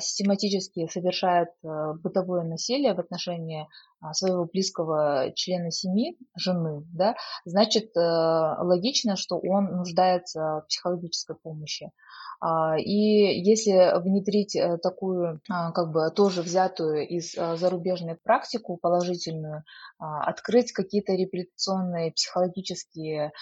систематически 0.00 0.88
совершает 0.88 1.50
бытовое 1.62 2.44
насилие 2.44 2.94
в 2.94 3.00
отношении 3.00 3.68
а, 4.00 4.12
своего 4.12 4.44
близкого 4.44 5.32
члена 5.34 5.70
семьи, 5.70 6.16
жены, 6.36 6.84
да, 6.92 7.16
значит, 7.44 7.96
э, 7.96 8.00
логично, 8.00 9.16
что 9.16 9.38
он 9.38 9.64
нуждается 9.76 10.62
в 10.62 10.66
психологической 10.68 11.34
помощи. 11.36 11.90
А, 12.40 12.76
и 12.78 13.40
если 13.40 13.98
внедрить 14.00 14.56
э, 14.56 14.78
такую, 14.78 15.40
а, 15.48 15.72
как 15.72 15.92
бы 15.92 16.10
тоже 16.10 16.42
взятую 16.42 17.06
из 17.06 17.32
зарубежной 17.32 18.16
практику 18.16 18.76
положительную, 18.76 19.64
открыть 19.98 20.72
какие-то 20.72 21.12
реабилитационные 21.12 22.12
психологические 22.12 23.32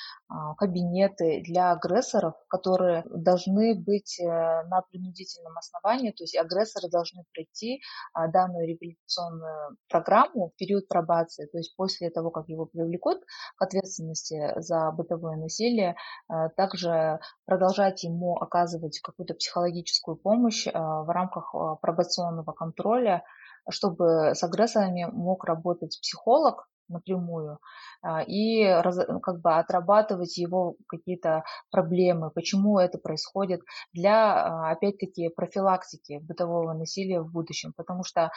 кабинеты 0.57 1.43
для 1.45 1.73
агрессоров, 1.73 2.35
которые 2.49 3.05
должны 3.11 3.75
быть 3.75 4.21
э, 4.21 4.25
на 4.25 4.83
принудительном 4.83 5.57
основании, 5.59 6.11
то 6.11 6.23
есть 6.23 6.37
агрессоры 6.37 6.89
должны 6.89 7.25
пройти 7.33 7.83
данную 8.15 8.69
реабилитационную 8.69 9.77
программу, 9.89 10.51
в 10.51 10.57
период 10.57 10.89
пробации, 10.89 11.47
то 11.47 11.59
есть 11.59 11.75
после 11.77 12.11
того, 12.11 12.31
как 12.31 12.49
его 12.49 12.67
привлекут 12.67 13.21
к 13.57 13.63
ответственности 13.63 14.53
за 14.57 14.91
бытовое 14.93 15.37
насилие, 15.37 15.97
э, 16.29 16.49
также 16.57 17.21
продолжать 17.47 18.05
ему 18.05 18.37
оказывать 18.37 18.84
какую-то 19.03 19.35
психологическую 19.35 20.17
помощь 20.17 20.67
э, 20.67 20.73
в 20.73 21.07
рамках 21.13 21.55
э, 21.55 21.77
пробационного 21.81 22.53
контроля, 22.53 23.25
чтобы 23.71 24.35
с 24.35 24.43
агрессорами 24.43 25.07
мог 25.11 25.45
работать 25.45 25.99
психолог, 26.01 26.69
напрямую 26.89 27.59
а, 28.03 28.23
и 28.23 28.65
ну, 29.09 29.21
как 29.21 29.41
бы 29.41 29.55
отрабатывать 29.55 30.37
его 30.37 30.77
какие-то 30.87 31.45
проблемы, 31.71 32.31
почему 32.31 32.79
это 32.79 32.99
происходит 32.99 33.61
для, 33.93 34.71
опять-таки, 34.71 35.31
профилактики 35.31 36.21
бытового 36.23 36.73
насилия 36.75 37.21
в 37.21 37.33
будущем. 37.33 37.73
Потому 37.77 38.05
что 38.05 38.31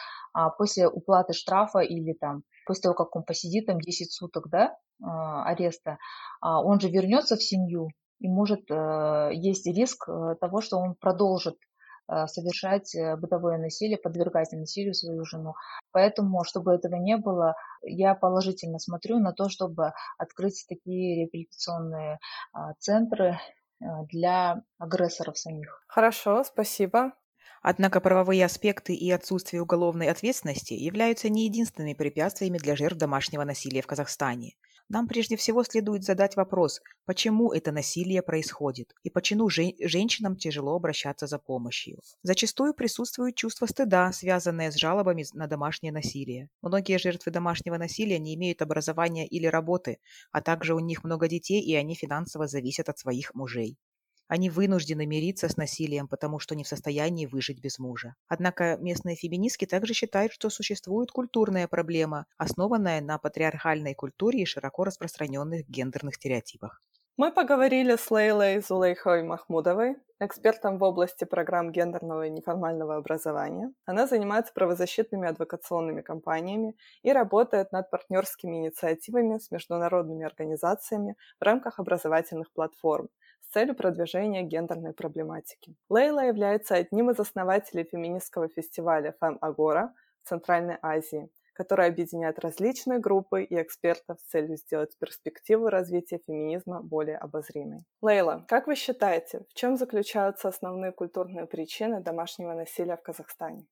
после 0.56 0.88
уплаты 0.88 1.34
штрафа 1.34 1.80
или 1.80 2.14
там 2.14 2.42
после 2.66 2.82
того, 2.82 2.94
как 2.94 3.14
он 3.16 3.24
посидит 3.24 3.66
там 3.66 3.80
10 3.80 4.12
суток, 4.12 4.48
да, 4.48 4.74
ареста, 5.00 5.98
он 6.40 6.80
же 6.80 6.88
вернется 6.88 7.36
в 7.36 7.42
семью, 7.42 7.88
и 8.20 8.28
может 8.28 8.70
э, 8.70 9.30
есть 9.32 9.66
риск 9.66 10.08
э, 10.08 10.34
того, 10.40 10.60
что 10.60 10.78
он 10.78 10.94
продолжит 10.94 11.56
Э, 12.10 12.26
совершать 12.26 12.96
бытовое 13.18 13.58
насилие, 13.58 13.98
подвергать 13.98 14.52
насилию 14.52 14.94
свою 14.94 15.24
жену. 15.24 15.54
Поэтому, 15.92 16.42
чтобы 16.44 16.72
этого 16.72 16.94
не 16.96 17.18
было, 17.18 17.54
я 17.82 18.14
положительно 18.14 18.78
смотрю 18.78 19.18
на 19.18 19.32
то, 19.32 19.48
чтобы 19.50 19.92
открыть 20.16 20.64
такие 20.68 21.16
реабилитационные 21.16 22.18
центры 22.78 23.38
для 24.10 24.62
агрессоров 24.78 25.38
самих. 25.38 25.84
Хорошо, 25.86 26.44
спасибо. 26.44 27.12
Однако 27.60 28.00
правовые 28.00 28.44
аспекты 28.44 28.94
и 28.94 29.10
отсутствие 29.10 29.62
уголовной 29.62 30.08
ответственности 30.08 30.72
являются 30.72 31.28
не 31.28 31.44
единственными 31.44 31.94
препятствиями 31.94 32.58
для 32.58 32.76
жертв 32.76 32.98
домашнего 32.98 33.44
насилия 33.44 33.82
в 33.82 33.86
Казахстане. 33.86 34.54
Нам 34.90 35.08
прежде 35.08 35.36
всего 35.36 35.64
следует 35.64 36.04
задать 36.04 36.36
вопрос, 36.36 36.80
почему 37.06 37.52
это 37.52 37.72
насилие 37.72 38.22
происходит 38.22 38.92
и 39.02 39.08
почему 39.10 39.48
жен- 39.48 39.72
женщинам 39.80 40.36
тяжело 40.36 40.74
обращаться 40.76 41.26
за 41.26 41.38
помощью. 41.38 42.00
Зачастую 42.22 42.74
присутствует 42.74 43.34
чувство 43.34 43.64
стыда, 43.66 44.12
связанное 44.12 44.70
с 44.70 44.76
жалобами 44.76 45.24
на 45.32 45.46
домашнее 45.46 45.90
насилие. 45.92 46.50
Многие 46.60 46.98
жертвы 46.98 47.32
домашнего 47.32 47.78
насилия 47.78 48.18
не 48.18 48.34
имеют 48.34 48.60
образования 48.60 49.26
или 49.26 49.46
работы, 49.46 50.00
а 50.32 50.42
также 50.42 50.74
у 50.74 50.80
них 50.80 51.02
много 51.04 51.28
детей 51.28 51.62
и 51.62 51.74
они 51.74 51.94
финансово 51.94 52.46
зависят 52.46 52.88
от 52.90 52.98
своих 52.98 53.34
мужей. 53.34 53.78
Они 54.28 54.50
вынуждены 54.50 55.06
мириться 55.06 55.48
с 55.48 55.56
насилием, 55.56 56.06
потому 56.06 56.38
что 56.38 56.54
не 56.54 56.62
в 56.64 56.68
состоянии 56.68 57.26
выжить 57.26 57.60
без 57.60 57.78
мужа. 57.78 58.14
Однако 58.28 58.76
местные 58.76 59.16
феминистки 59.16 59.64
также 59.64 59.94
считают, 59.94 60.32
что 60.32 60.50
существует 60.50 61.10
культурная 61.10 61.66
проблема, 61.66 62.26
основанная 62.36 63.00
на 63.00 63.18
патриархальной 63.18 63.94
культуре 63.94 64.42
и 64.42 64.46
широко 64.46 64.84
распространенных 64.84 65.68
гендерных 65.68 66.14
стереотипах. 66.16 66.82
Мы 67.16 67.32
поговорили 67.32 67.96
с 67.96 68.10
Лейлой 68.12 68.60
Зулейхой 68.60 69.24
Махмудовой, 69.24 69.96
экспертом 70.20 70.78
в 70.78 70.84
области 70.84 71.24
программ 71.24 71.72
гендерного 71.72 72.26
и 72.26 72.30
неформального 72.30 72.96
образования. 72.96 73.72
Она 73.86 74.06
занимается 74.06 74.52
правозащитными 74.54 75.28
адвокационными 75.28 76.00
кампаниями 76.02 76.76
и 77.02 77.12
работает 77.12 77.72
над 77.72 77.90
партнерскими 77.90 78.58
инициативами 78.58 79.38
с 79.38 79.50
международными 79.50 80.24
организациями 80.24 81.16
в 81.40 81.44
рамках 81.44 81.80
образовательных 81.80 82.52
платформ, 82.52 83.08
с 83.40 83.52
целью 83.52 83.74
продвижения 83.74 84.42
гендерной 84.42 84.92
проблематики. 84.92 85.74
Лейла 85.88 86.20
является 86.26 86.74
одним 86.74 87.10
из 87.10 87.18
основателей 87.18 87.84
феминистского 87.84 88.48
фестиваля 88.48 89.14
«Фэм 89.20 89.38
Агора» 89.40 89.94
в 90.22 90.28
Центральной 90.28 90.78
Азии, 90.82 91.30
который 91.54 91.86
объединяет 91.86 92.38
различные 92.38 93.00
группы 93.00 93.42
и 93.42 93.60
экспертов 93.60 94.20
с 94.20 94.30
целью 94.30 94.56
сделать 94.56 94.96
перспективу 94.98 95.68
развития 95.68 96.20
феминизма 96.24 96.82
более 96.82 97.16
обозримой. 97.16 97.84
Лейла, 98.00 98.44
как 98.48 98.66
вы 98.66 98.76
считаете, 98.76 99.44
в 99.48 99.54
чем 99.54 99.76
заключаются 99.76 100.48
основные 100.48 100.92
культурные 100.92 101.46
причины 101.46 102.00
домашнего 102.00 102.54
насилия 102.54 102.96
в 102.96 103.02
Казахстане? 103.02 103.66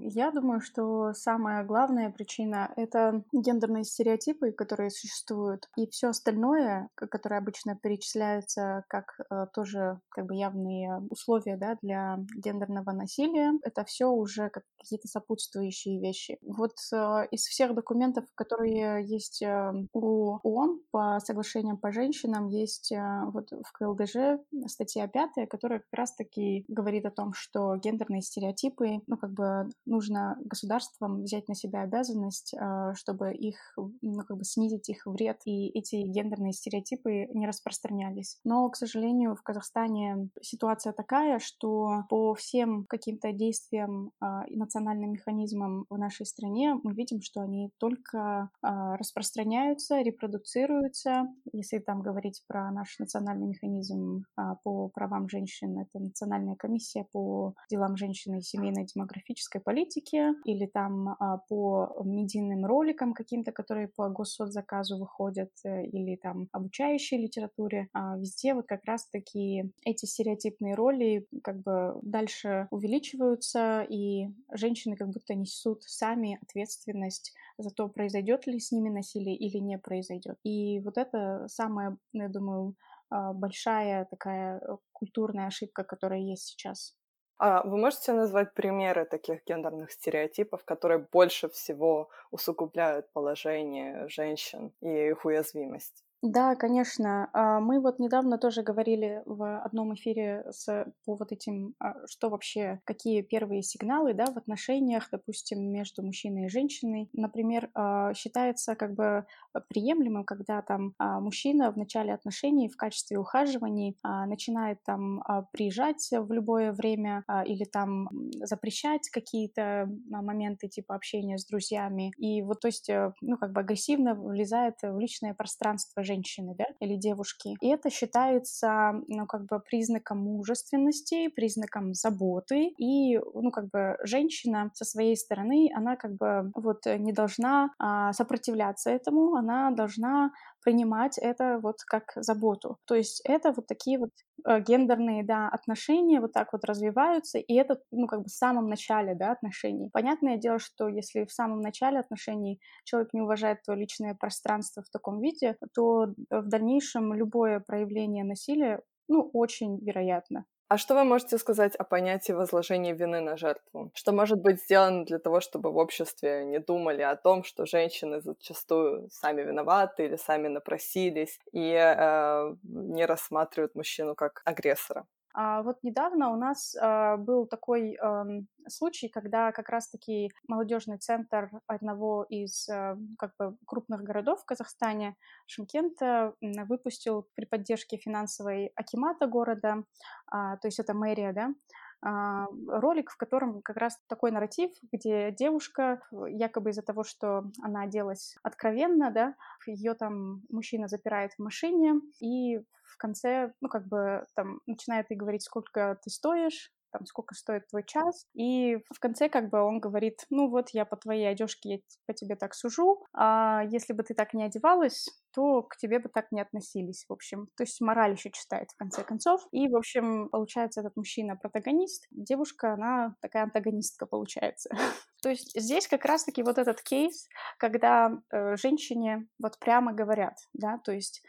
Я 0.00 0.30
думаю, 0.30 0.60
что 0.60 1.12
самая 1.12 1.64
главная 1.64 2.10
причина— 2.10 2.72
это 2.76 3.24
гендерные 3.32 3.84
стереотипы, 3.84 4.52
которые 4.52 4.90
существуют, 4.90 5.68
и 5.76 5.88
все 5.88 6.08
остальное, 6.08 6.88
которое 6.94 7.38
обычно 7.38 7.76
перечисляется 7.76 8.84
как 8.88 9.18
э, 9.30 9.46
тоже 9.52 10.00
как 10.10 10.26
бы 10.26 10.36
явные 10.36 11.00
условия 11.10 11.56
да, 11.56 11.76
для 11.82 12.18
гендерного 12.36 12.92
насилия, 12.92 13.52
это 13.62 13.84
все 13.84 14.06
уже 14.06 14.50
как 14.50 14.62
какие-то 14.78 15.08
сопутствующие 15.08 16.00
вещи. 16.00 16.38
Вот 16.42 16.74
э, 16.92 17.26
из 17.32 17.42
всех 17.42 17.74
документов, 17.74 18.24
которые 18.36 19.04
есть 19.04 19.42
э, 19.42 19.72
у 19.92 20.38
ООН 20.42 20.80
по 20.92 21.18
соглашениям 21.20 21.76
по 21.76 21.90
женщинам, 21.90 22.46
есть 22.46 22.92
вот 23.32 23.50
в 23.50 23.72
КЛДЖ 23.72 24.40
статья 24.66 25.08
пятая, 25.08 25.46
которая 25.46 25.80
как 25.80 25.98
раз-таки 25.98 26.64
говорит 26.68 27.04
о 27.06 27.10
том, 27.10 27.32
что 27.32 27.76
гендерные 27.76 28.22
стереотипы, 28.22 29.00
ну 29.06 29.16
как 29.16 29.32
бы 29.32 29.68
нужно 29.88 30.36
государствам 30.44 31.22
взять 31.22 31.48
на 31.48 31.54
себя 31.54 31.82
обязанность, 31.82 32.54
а, 32.54 32.94
чтобы 32.94 33.34
их, 33.34 33.56
ну, 33.76 34.22
как 34.22 34.36
бы 34.36 34.44
снизить 34.44 34.88
их 34.88 35.06
вред, 35.06 35.40
и 35.44 35.68
эти 35.68 35.96
гендерные 35.96 36.52
стереотипы 36.52 37.26
не 37.32 37.46
распространялись. 37.46 38.38
Но, 38.44 38.68
к 38.68 38.76
сожалению, 38.76 39.34
в 39.34 39.42
Казахстане 39.42 40.28
ситуация 40.40 40.92
такая, 40.92 41.38
что 41.38 42.04
по 42.08 42.34
всем 42.34 42.84
каким-то 42.84 43.32
действиям 43.32 44.12
а, 44.20 44.44
и 44.46 44.56
национальным 44.56 45.12
механизмам 45.12 45.86
в 45.88 45.98
нашей 45.98 46.26
стране 46.26 46.74
мы 46.82 46.94
видим, 46.94 47.20
что 47.22 47.40
они 47.40 47.70
только 47.78 48.50
а, 48.62 48.96
распространяются, 48.96 50.00
репродуцируются. 50.00 51.28
Если 51.52 51.78
там 51.78 52.02
говорить 52.02 52.44
про 52.46 52.70
наш 52.70 52.98
национальный 52.98 53.48
механизм 53.48 54.24
по 54.62 54.88
правам 54.88 55.28
женщин, 55.28 55.78
это 55.78 55.98
Национальная 55.98 56.56
комиссия 56.56 57.06
по 57.12 57.54
делам 57.70 57.96
женщины 57.96 58.38
и 58.38 58.42
семейной 58.42 58.86
демографической 58.86 59.60
политики, 59.60 59.77
политики 59.78 60.34
или 60.44 60.66
там 60.66 61.08
а, 61.08 61.38
по 61.48 62.02
медийным 62.04 62.66
роликам 62.66 63.14
каким-то, 63.14 63.52
которые 63.52 63.88
по 63.88 64.08
госсоцзаказу 64.08 64.98
выходят, 64.98 65.50
э, 65.64 65.86
или 65.86 66.16
там 66.16 66.48
обучающей 66.52 67.18
литературе, 67.18 67.88
а, 67.92 68.16
везде 68.16 68.54
вот 68.54 68.66
как 68.66 68.84
раз-таки 68.84 69.72
эти 69.84 70.06
стереотипные 70.06 70.74
роли 70.74 71.26
как 71.42 71.62
бы 71.62 71.94
дальше 72.02 72.66
увеличиваются, 72.70 73.86
и 73.88 74.28
женщины 74.52 74.96
как 74.96 75.08
будто 75.08 75.34
несут 75.34 75.82
сами 75.84 76.38
ответственность 76.42 77.32
за 77.58 77.70
то, 77.70 77.88
произойдет 77.88 78.46
ли 78.46 78.58
с 78.58 78.72
ними 78.72 78.90
насилие 78.90 79.36
или 79.36 79.58
не 79.58 79.78
произойдет. 79.78 80.38
И 80.44 80.80
вот 80.80 80.98
это 80.98 81.46
самая, 81.48 81.96
я 82.12 82.28
думаю, 82.28 82.74
а, 83.10 83.32
большая 83.32 84.04
такая 84.04 84.58
э, 84.58 84.76
культурная 84.92 85.46
ошибка, 85.46 85.84
которая 85.84 86.20
есть 86.20 86.44
сейчас. 86.44 86.94
А 87.38 87.62
вы 87.64 87.76
можете 87.78 88.12
назвать 88.12 88.54
примеры 88.54 89.04
таких 89.04 89.44
гендерных 89.44 89.90
стереотипов, 89.92 90.64
которые 90.64 90.98
больше 91.12 91.48
всего 91.48 92.10
усугубляют 92.30 93.12
положение 93.12 94.08
женщин 94.08 94.72
и 94.80 95.08
их 95.08 95.24
уязвимость? 95.24 96.04
Да, 96.22 96.56
конечно. 96.56 97.30
А, 97.32 97.60
мы 97.60 97.80
вот 97.80 98.00
недавно 98.00 98.38
тоже 98.38 98.62
говорили 98.62 99.22
в 99.24 99.60
одном 99.62 99.94
эфире 99.94 100.44
с, 100.50 100.66
по 101.04 101.14
вот 101.14 101.30
этим, 101.30 101.74
а, 101.78 101.94
что 102.08 102.28
вообще, 102.28 102.80
какие 102.84 103.22
первые 103.22 103.62
сигналы, 103.62 104.14
да, 104.14 104.26
в 104.26 104.36
отношениях, 104.36 105.08
допустим, 105.12 105.70
между 105.70 106.02
мужчиной 106.02 106.46
и 106.46 106.48
женщиной. 106.48 107.08
Например, 107.12 107.70
а, 107.74 108.14
считается 108.14 108.74
как 108.74 108.94
бы 108.94 109.26
приемлемым, 109.68 110.24
когда 110.24 110.60
там 110.62 110.94
мужчина 110.98 111.70
в 111.72 111.76
начале 111.76 112.12
отношений 112.14 112.68
в 112.68 112.76
качестве 112.76 113.18
ухаживаний 113.18 113.96
начинает 114.26 114.82
там 114.84 115.22
приезжать 115.52 116.08
в 116.12 116.32
любое 116.32 116.72
время 116.72 117.24
или 117.46 117.64
там 117.64 118.08
запрещать 118.42 119.08
какие-то 119.10 119.88
моменты 120.10 120.68
типа 120.68 120.94
общения 120.94 121.38
с 121.38 121.46
друзьями. 121.46 122.12
И 122.18 122.42
вот, 122.42 122.60
то 122.60 122.68
есть, 122.68 122.88
э, 122.88 123.12
ну, 123.20 123.36
как 123.36 123.52
бы 123.52 123.60
агрессивно 123.60 124.14
влезает 124.14 124.74
в 124.82 124.98
личное 124.98 125.34
пространство 125.34 126.02
женщины, 126.08 126.54
да, 126.58 126.66
или 126.80 126.96
девушки. 126.96 127.56
И 127.60 127.68
это 127.68 127.90
считается, 127.90 128.92
ну, 129.08 129.26
как 129.26 129.42
бы 129.46 129.60
признаком 129.60 130.18
мужественности, 130.18 131.28
признаком 131.28 131.94
заботы. 131.94 132.72
И, 132.78 133.18
ну, 133.18 133.50
как 133.50 133.68
бы 133.70 133.96
женщина 134.04 134.70
со 134.74 134.84
своей 134.84 135.16
стороны, 135.16 135.70
она 135.74 135.96
как 135.96 136.12
бы 136.16 136.50
вот 136.54 136.86
не 136.86 137.12
должна 137.12 137.70
а, 137.78 138.12
сопротивляться 138.12 138.90
этому, 138.90 139.34
она 139.34 139.70
должна 139.70 140.30
принимать 140.68 141.16
это 141.16 141.58
вот 141.62 141.76
как 141.86 142.12
заботу. 142.16 142.76
То 142.84 142.94
есть 142.94 143.22
это 143.24 143.52
вот 143.52 143.66
такие 143.66 143.98
вот 143.98 144.10
э, 144.46 144.60
гендерные, 144.60 145.24
да, 145.24 145.48
отношения 145.48 146.20
вот 146.20 146.34
так 146.34 146.52
вот 146.52 146.64
развиваются, 146.66 147.38
и 147.38 147.54
это, 147.54 147.80
ну, 147.90 148.06
как 148.06 148.18
бы 148.20 148.26
в 148.26 148.32
самом 148.32 148.68
начале, 148.68 149.14
да, 149.14 149.32
отношений. 149.32 149.88
Понятное 149.90 150.36
дело, 150.36 150.58
что 150.58 150.88
если 150.88 151.24
в 151.24 151.32
самом 151.32 151.62
начале 151.62 151.98
отношений 152.00 152.60
человек 152.84 153.14
не 153.14 153.22
уважает 153.22 153.62
твое 153.62 153.80
личное 153.80 154.14
пространство 154.14 154.82
в 154.82 154.90
таком 154.90 155.22
виде, 155.22 155.56
то 155.74 156.08
в 156.30 156.48
дальнейшем 156.48 157.14
любое 157.14 157.60
проявление 157.60 158.24
насилия, 158.24 158.82
ну, 159.08 159.30
очень 159.32 159.78
вероятно. 159.78 160.44
А 160.68 160.76
что 160.76 160.94
вы 160.94 161.04
можете 161.04 161.38
сказать 161.38 161.74
о 161.76 161.84
понятии 161.84 162.32
возложения 162.32 162.92
вины 162.92 163.20
на 163.20 163.38
жертву? 163.38 163.90
Что 163.94 164.12
может 164.12 164.38
быть 164.42 164.60
сделано 164.62 165.06
для 165.06 165.18
того, 165.18 165.40
чтобы 165.40 165.72
в 165.72 165.78
обществе 165.78 166.44
не 166.44 166.58
думали 166.58 167.00
о 167.00 167.16
том, 167.16 167.42
что 167.42 167.64
женщины 167.64 168.20
зачастую 168.20 169.08
сами 169.10 169.42
виноваты 169.42 170.04
или 170.04 170.16
сами 170.16 170.48
напросились 170.48 171.40
и 171.52 171.72
э, 171.72 172.54
не 172.64 173.06
рассматривают 173.06 173.74
мужчину 173.74 174.14
как 174.14 174.42
агрессора? 174.44 175.06
А 175.40 175.62
вот 175.62 175.76
недавно 175.84 176.32
у 176.32 176.36
нас 176.36 176.74
а, 176.74 177.16
был 177.16 177.46
такой 177.46 177.94
а, 177.94 178.26
случай, 178.66 179.08
когда 179.08 179.52
как 179.52 179.68
раз-таки 179.68 180.32
молодежный 180.48 180.98
центр 180.98 181.48
одного 181.68 182.24
из 182.28 182.68
а, 182.68 182.96
как 183.16 183.34
бы 183.38 183.56
крупных 183.64 184.02
городов 184.02 184.40
в 184.42 184.44
Казахстане, 184.44 185.14
Шимкента, 185.46 186.34
выпустил 186.42 187.28
при 187.36 187.44
поддержке 187.44 187.98
финансовой 187.98 188.72
акимата 188.74 189.28
города, 189.28 189.84
а, 190.26 190.56
то 190.56 190.66
есть 190.66 190.80
это 190.80 190.92
мэрия, 190.92 191.32
да, 191.32 191.54
ролик, 192.02 193.10
в 193.10 193.16
котором 193.16 193.62
как 193.62 193.76
раз 193.76 193.98
такой 194.06 194.30
нарратив, 194.30 194.70
где 194.92 195.32
девушка, 195.32 196.00
якобы 196.28 196.70
из-за 196.70 196.82
того, 196.82 197.02
что 197.02 197.44
она 197.62 197.82
оделась 197.82 198.36
откровенно, 198.42 199.10
да, 199.10 199.34
ее 199.66 199.94
там 199.94 200.42
мужчина 200.48 200.88
запирает 200.88 201.32
в 201.34 201.42
машине, 201.42 202.00
и 202.20 202.58
в 202.84 202.96
конце, 202.98 203.52
ну, 203.60 203.68
как 203.68 203.86
бы 203.86 204.24
там 204.34 204.60
начинает 204.66 205.10
ей 205.10 205.16
говорить, 205.16 205.42
сколько 205.42 205.98
ты 206.02 206.10
стоишь, 206.10 206.72
там, 206.90 207.06
сколько 207.06 207.34
стоит 207.34 207.68
твой 207.68 207.84
час. 207.84 208.26
И 208.34 208.76
в 208.76 209.00
конце 209.00 209.28
как 209.28 209.50
бы 209.50 209.60
он 209.62 209.80
говорит, 209.80 210.24
ну 210.30 210.48
вот 210.48 210.70
я 210.70 210.84
по 210.84 210.96
твоей 210.96 211.28
одежке, 211.28 211.68
я 211.68 211.78
по 212.06 212.14
тебе 212.14 212.36
так 212.36 212.54
сужу, 212.54 213.04
а 213.14 213.62
если 213.70 213.92
бы 213.92 214.02
ты 214.02 214.14
так 214.14 214.34
не 214.34 214.44
одевалась, 214.44 215.06
то 215.34 215.62
к 215.62 215.76
тебе 215.76 215.98
бы 215.98 216.08
так 216.08 216.32
не 216.32 216.40
относились, 216.40 217.04
в 217.08 217.12
общем. 217.12 217.48
То 217.56 217.62
есть 217.62 217.80
мораль 217.80 218.12
еще 218.12 218.30
читает 218.30 218.70
в 218.70 218.76
конце 218.76 219.04
концов. 219.04 219.46
И, 219.52 219.68
в 219.68 219.76
общем, 219.76 220.28
получается, 220.30 220.80
этот 220.80 220.96
мужчина 220.96 221.36
протагонист, 221.36 222.06
девушка, 222.10 222.74
она 222.74 223.14
такая 223.20 223.44
антагонистка 223.44 224.06
получается. 224.06 224.70
То 225.22 225.30
есть 225.30 225.52
здесь 225.60 225.88
как 225.88 226.04
раз-таки 226.04 226.42
вот 226.42 226.58
этот 226.58 226.80
кейс, 226.82 227.28
когда 227.58 228.12
э, 228.30 228.56
женщине 228.56 229.26
вот 229.38 229.58
прямо 229.58 229.92
говорят, 229.92 230.34
да, 230.52 230.78
то 230.84 230.92
есть 230.92 231.22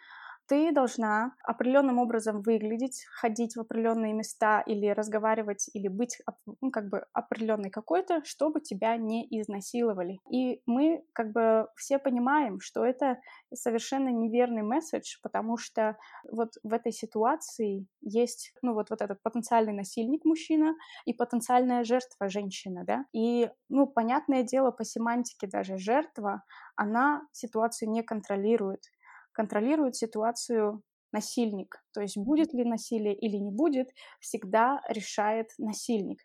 ты 0.50 0.72
должна 0.72 1.36
определенным 1.44 2.00
образом 2.00 2.42
выглядеть, 2.42 3.06
ходить 3.14 3.56
в 3.56 3.60
определенные 3.62 4.14
места 4.14 4.62
или 4.62 4.88
разговаривать, 4.88 5.70
или 5.74 5.88
быть 5.88 6.18
ну, 6.62 6.72
как 6.72 6.90
бы 6.90 7.06
определенной 7.14 7.70
какой-то, 7.70 8.24
чтобы 8.26 8.60
тебя 8.60 8.98
не 8.98 9.28
изнасиловали. 9.30 10.20
И 10.32 10.64
мы 10.66 11.06
как 11.14 11.32
бы 11.34 11.68
все 11.76 12.00
понимаем, 12.00 12.60
что 12.62 12.84
это 12.84 13.20
совершенно 13.54 14.10
неверный 14.10 14.64
месседж, 14.64 15.18
потому 15.22 15.58
что 15.58 15.98
вот 16.32 16.54
в 16.64 16.74
этой 16.74 16.92
ситуации 16.92 17.86
есть, 18.02 18.52
ну 18.64 18.74
вот, 18.74 18.90
вот 18.90 19.04
этот 19.04 19.22
потенциальный 19.22 19.74
насильник 19.74 20.26
мужчина 20.26 20.74
и 21.06 21.14
потенциальная 21.14 21.84
жертва 21.84 22.28
женщина, 22.28 22.84
да, 22.86 23.06
и, 23.14 23.52
ну, 23.70 23.86
понятное 23.86 24.42
дело, 24.42 24.72
по 24.72 24.84
семантике 24.84 25.46
даже 25.46 25.78
жертва, 25.78 26.44
она 26.76 27.22
ситуацию 27.34 27.92
не 27.92 28.02
контролирует, 28.02 28.82
контролирует 29.40 29.96
ситуацию 29.96 30.84
насильник. 31.14 31.82
То 31.94 32.02
есть 32.02 32.18
будет 32.18 32.54
ли 32.54 32.66
насилие 32.66 33.16
или 33.16 33.38
не 33.38 33.52
будет, 33.52 33.88
всегда 34.20 34.82
решает 34.90 35.48
насильник. 35.58 36.20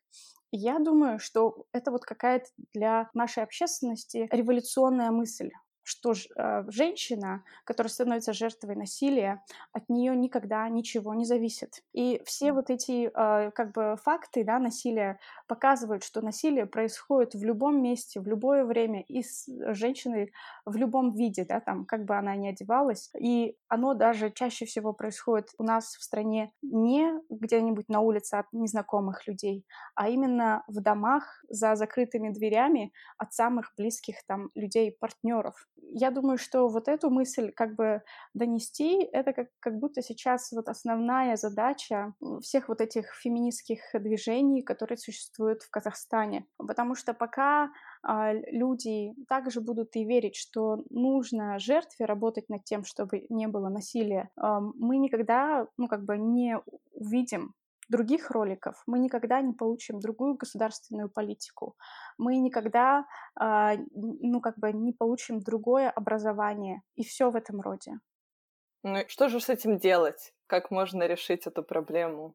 я 0.50 0.80
думаю, 0.80 1.20
что 1.20 1.66
это 1.72 1.92
вот 1.92 2.04
какая-то 2.04 2.46
для 2.72 3.08
нашей 3.14 3.44
общественности 3.44 4.28
революционная 4.32 5.12
мысль 5.12 5.50
что 5.84 6.12
э, 6.12 6.64
женщина, 6.68 7.44
которая 7.64 7.90
становится 7.90 8.32
жертвой 8.32 8.74
насилия, 8.74 9.42
от 9.72 9.88
нее 9.88 10.16
никогда 10.16 10.68
ничего 10.68 11.14
не 11.14 11.24
зависит. 11.24 11.84
И 11.92 12.20
все 12.24 12.52
вот 12.52 12.70
эти 12.70 13.06
э, 13.06 13.50
как 13.52 13.72
бы 13.72 13.96
факты 14.02 14.44
да, 14.44 14.58
насилия 14.58 15.20
показывают, 15.46 16.02
что 16.02 16.22
насилие 16.22 16.66
происходит 16.66 17.34
в 17.34 17.44
любом 17.44 17.82
месте, 17.82 18.20
в 18.20 18.26
любое 18.26 18.64
время 18.64 19.02
и 19.02 19.22
с 19.22 19.46
женщиной 19.74 20.32
в 20.64 20.76
любом 20.76 21.14
виде, 21.14 21.44
да, 21.44 21.60
там, 21.60 21.84
как 21.84 22.04
бы 22.04 22.16
она 22.16 22.34
ни 22.34 22.48
одевалась. 22.48 23.10
И 23.18 23.56
оно 23.68 23.94
даже 23.94 24.30
чаще 24.30 24.64
всего 24.64 24.92
происходит 24.92 25.50
у 25.58 25.64
нас 25.64 25.96
в 25.96 26.02
стране 26.02 26.52
не 26.62 27.12
где-нибудь 27.28 27.88
на 27.88 28.00
улице 28.00 28.34
от 28.34 28.46
незнакомых 28.52 29.26
людей, 29.26 29.66
а 29.94 30.08
именно 30.08 30.64
в 30.66 30.80
домах 30.80 31.44
за 31.48 31.76
закрытыми 31.76 32.30
дверями 32.30 32.92
от 33.18 33.32
самых 33.34 33.72
близких 33.76 34.24
там 34.26 34.50
людей, 34.54 34.96
партнеров 34.98 35.68
я 35.76 36.10
думаю, 36.10 36.38
что 36.38 36.68
вот 36.68 36.88
эту 36.88 37.10
мысль 37.10 37.52
как 37.52 37.76
бы 37.76 38.02
донести, 38.34 39.02
это 39.12 39.32
как, 39.32 39.48
как 39.60 39.78
будто 39.78 40.02
сейчас 40.02 40.50
вот 40.52 40.68
основная 40.68 41.36
задача 41.36 42.14
всех 42.40 42.68
вот 42.68 42.80
этих 42.80 43.14
феминистских 43.14 43.78
движений, 43.94 44.62
которые 44.62 44.98
существуют 44.98 45.62
в 45.62 45.70
Казахстане. 45.70 46.46
Потому 46.58 46.94
что 46.94 47.14
пока 47.14 47.70
а, 48.02 48.32
люди 48.32 49.14
также 49.28 49.60
будут 49.60 49.94
и 49.96 50.04
верить, 50.04 50.36
что 50.36 50.84
нужно 50.90 51.58
жертве 51.58 52.06
работать 52.06 52.48
над 52.48 52.64
тем, 52.64 52.84
чтобы 52.84 53.26
не 53.28 53.46
было 53.46 53.68
насилия, 53.68 54.30
а, 54.36 54.60
мы 54.60 54.96
никогда, 54.96 55.68
ну, 55.76 55.86
как 55.88 56.04
бы 56.04 56.18
не 56.18 56.58
увидим 56.92 57.54
других 57.88 58.30
роликов, 58.30 58.82
мы 58.86 58.98
никогда 58.98 59.40
не 59.40 59.52
получим 59.52 60.00
другую 60.00 60.34
государственную 60.34 61.08
политику, 61.08 61.76
мы 62.18 62.36
никогда, 62.36 63.06
э, 63.40 63.76
ну, 63.94 64.40
как 64.40 64.58
бы 64.58 64.72
не 64.72 64.92
получим 64.92 65.40
другое 65.40 65.90
образование, 65.90 66.82
и 66.96 67.02
все 67.04 67.30
в 67.30 67.36
этом 67.36 67.60
роде. 67.60 68.00
Ну 68.82 68.98
что 69.08 69.28
же 69.28 69.40
с 69.40 69.48
этим 69.48 69.78
делать? 69.78 70.34
Как 70.46 70.70
можно 70.70 71.06
решить 71.06 71.46
эту 71.46 71.62
проблему? 71.62 72.34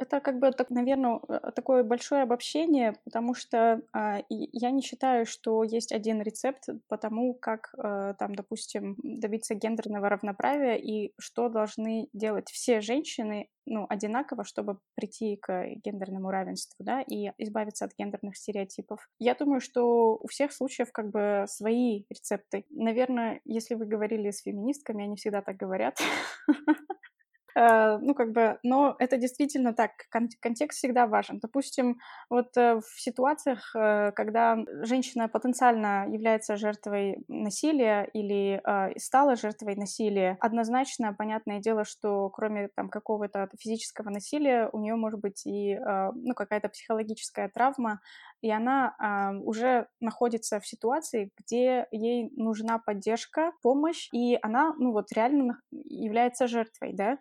Это 0.00 0.20
как 0.20 0.38
бы, 0.38 0.50
так, 0.52 0.70
наверное, 0.70 1.20
э, 1.28 1.50
такое 1.54 1.84
большое 1.84 2.22
обобщение, 2.22 2.94
потому 3.04 3.34
что 3.34 3.82
э, 3.94 4.22
я 4.30 4.70
не 4.70 4.80
считаю, 4.80 5.26
что 5.26 5.62
есть 5.62 5.92
один 5.92 6.22
рецепт 6.22 6.70
по 6.88 6.96
тому, 6.96 7.34
как, 7.34 7.74
э, 7.76 8.14
там, 8.18 8.34
допустим, 8.34 8.96
добиться 9.02 9.54
гендерного 9.54 10.08
равноправия 10.08 10.76
и 10.76 11.12
что 11.18 11.50
должны 11.50 12.08
делать 12.14 12.48
все 12.50 12.80
женщины, 12.80 13.48
ну, 13.66 13.84
одинаково, 13.90 14.44
чтобы 14.44 14.78
прийти 14.94 15.36
к 15.36 15.66
гендерному 15.84 16.30
равенству, 16.30 16.82
да, 16.82 17.02
и 17.02 17.32
избавиться 17.36 17.84
от 17.84 17.92
гендерных 17.98 18.38
стереотипов. 18.38 19.06
Я 19.18 19.34
думаю, 19.34 19.60
что 19.60 20.14
у 20.16 20.26
всех 20.28 20.52
случаев 20.52 20.92
как 20.92 21.10
бы 21.10 21.44
свои 21.46 22.04
рецепты. 22.08 22.64
Наверное, 22.70 23.42
если 23.44 23.74
вы 23.74 23.84
говорили 23.84 24.30
с 24.30 24.40
феминистками, 24.40 25.04
они 25.04 25.16
всегда 25.16 25.42
так 25.42 25.58
говорят. 25.58 25.98
Э, 27.56 27.98
ну, 27.98 28.14
как 28.14 28.32
бы, 28.32 28.58
но 28.62 28.96
это 28.98 29.16
действительно 29.16 29.72
так, 29.74 29.92
кон- 30.10 30.28
контекст 30.40 30.78
всегда 30.78 31.06
важен. 31.06 31.38
Допустим, 31.40 31.98
вот 32.28 32.56
э, 32.56 32.76
в 32.80 33.00
ситуациях, 33.00 33.74
э, 33.74 34.12
когда 34.12 34.56
женщина 34.82 35.28
потенциально 35.28 36.06
является 36.08 36.56
жертвой 36.56 37.24
насилия 37.28 38.04
или 38.12 38.62
стала 38.98 39.36
жертвой 39.36 39.76
насилия, 39.76 40.36
однозначно, 40.40 41.12
понятное 41.14 41.60
дело, 41.60 41.84
что 41.84 42.28
кроме 42.30 42.68
там 42.68 42.88
какого-то 42.88 43.48
физического 43.58 44.10
насилия, 44.10 44.68
у 44.72 44.78
нее 44.78 44.94
может 44.96 45.20
быть 45.20 45.46
и 45.46 45.78
ну, 46.14 46.34
какая-то 46.34 46.68
психологическая 46.68 47.48
травма, 47.48 48.00
и 48.42 48.50
она 48.50 48.94
а, 48.98 49.32
уже 49.32 49.88
находится 50.00 50.60
в 50.60 50.66
ситуации, 50.66 51.30
где 51.36 51.86
ей 51.90 52.30
нужна 52.36 52.78
поддержка, 52.78 53.52
помощь, 53.62 54.08
и 54.12 54.38
она, 54.42 54.74
ну 54.78 54.92
вот, 54.92 55.12
реально 55.12 55.60
является 55.70 56.46
жертвой, 56.46 56.92
да, 56.94 57.18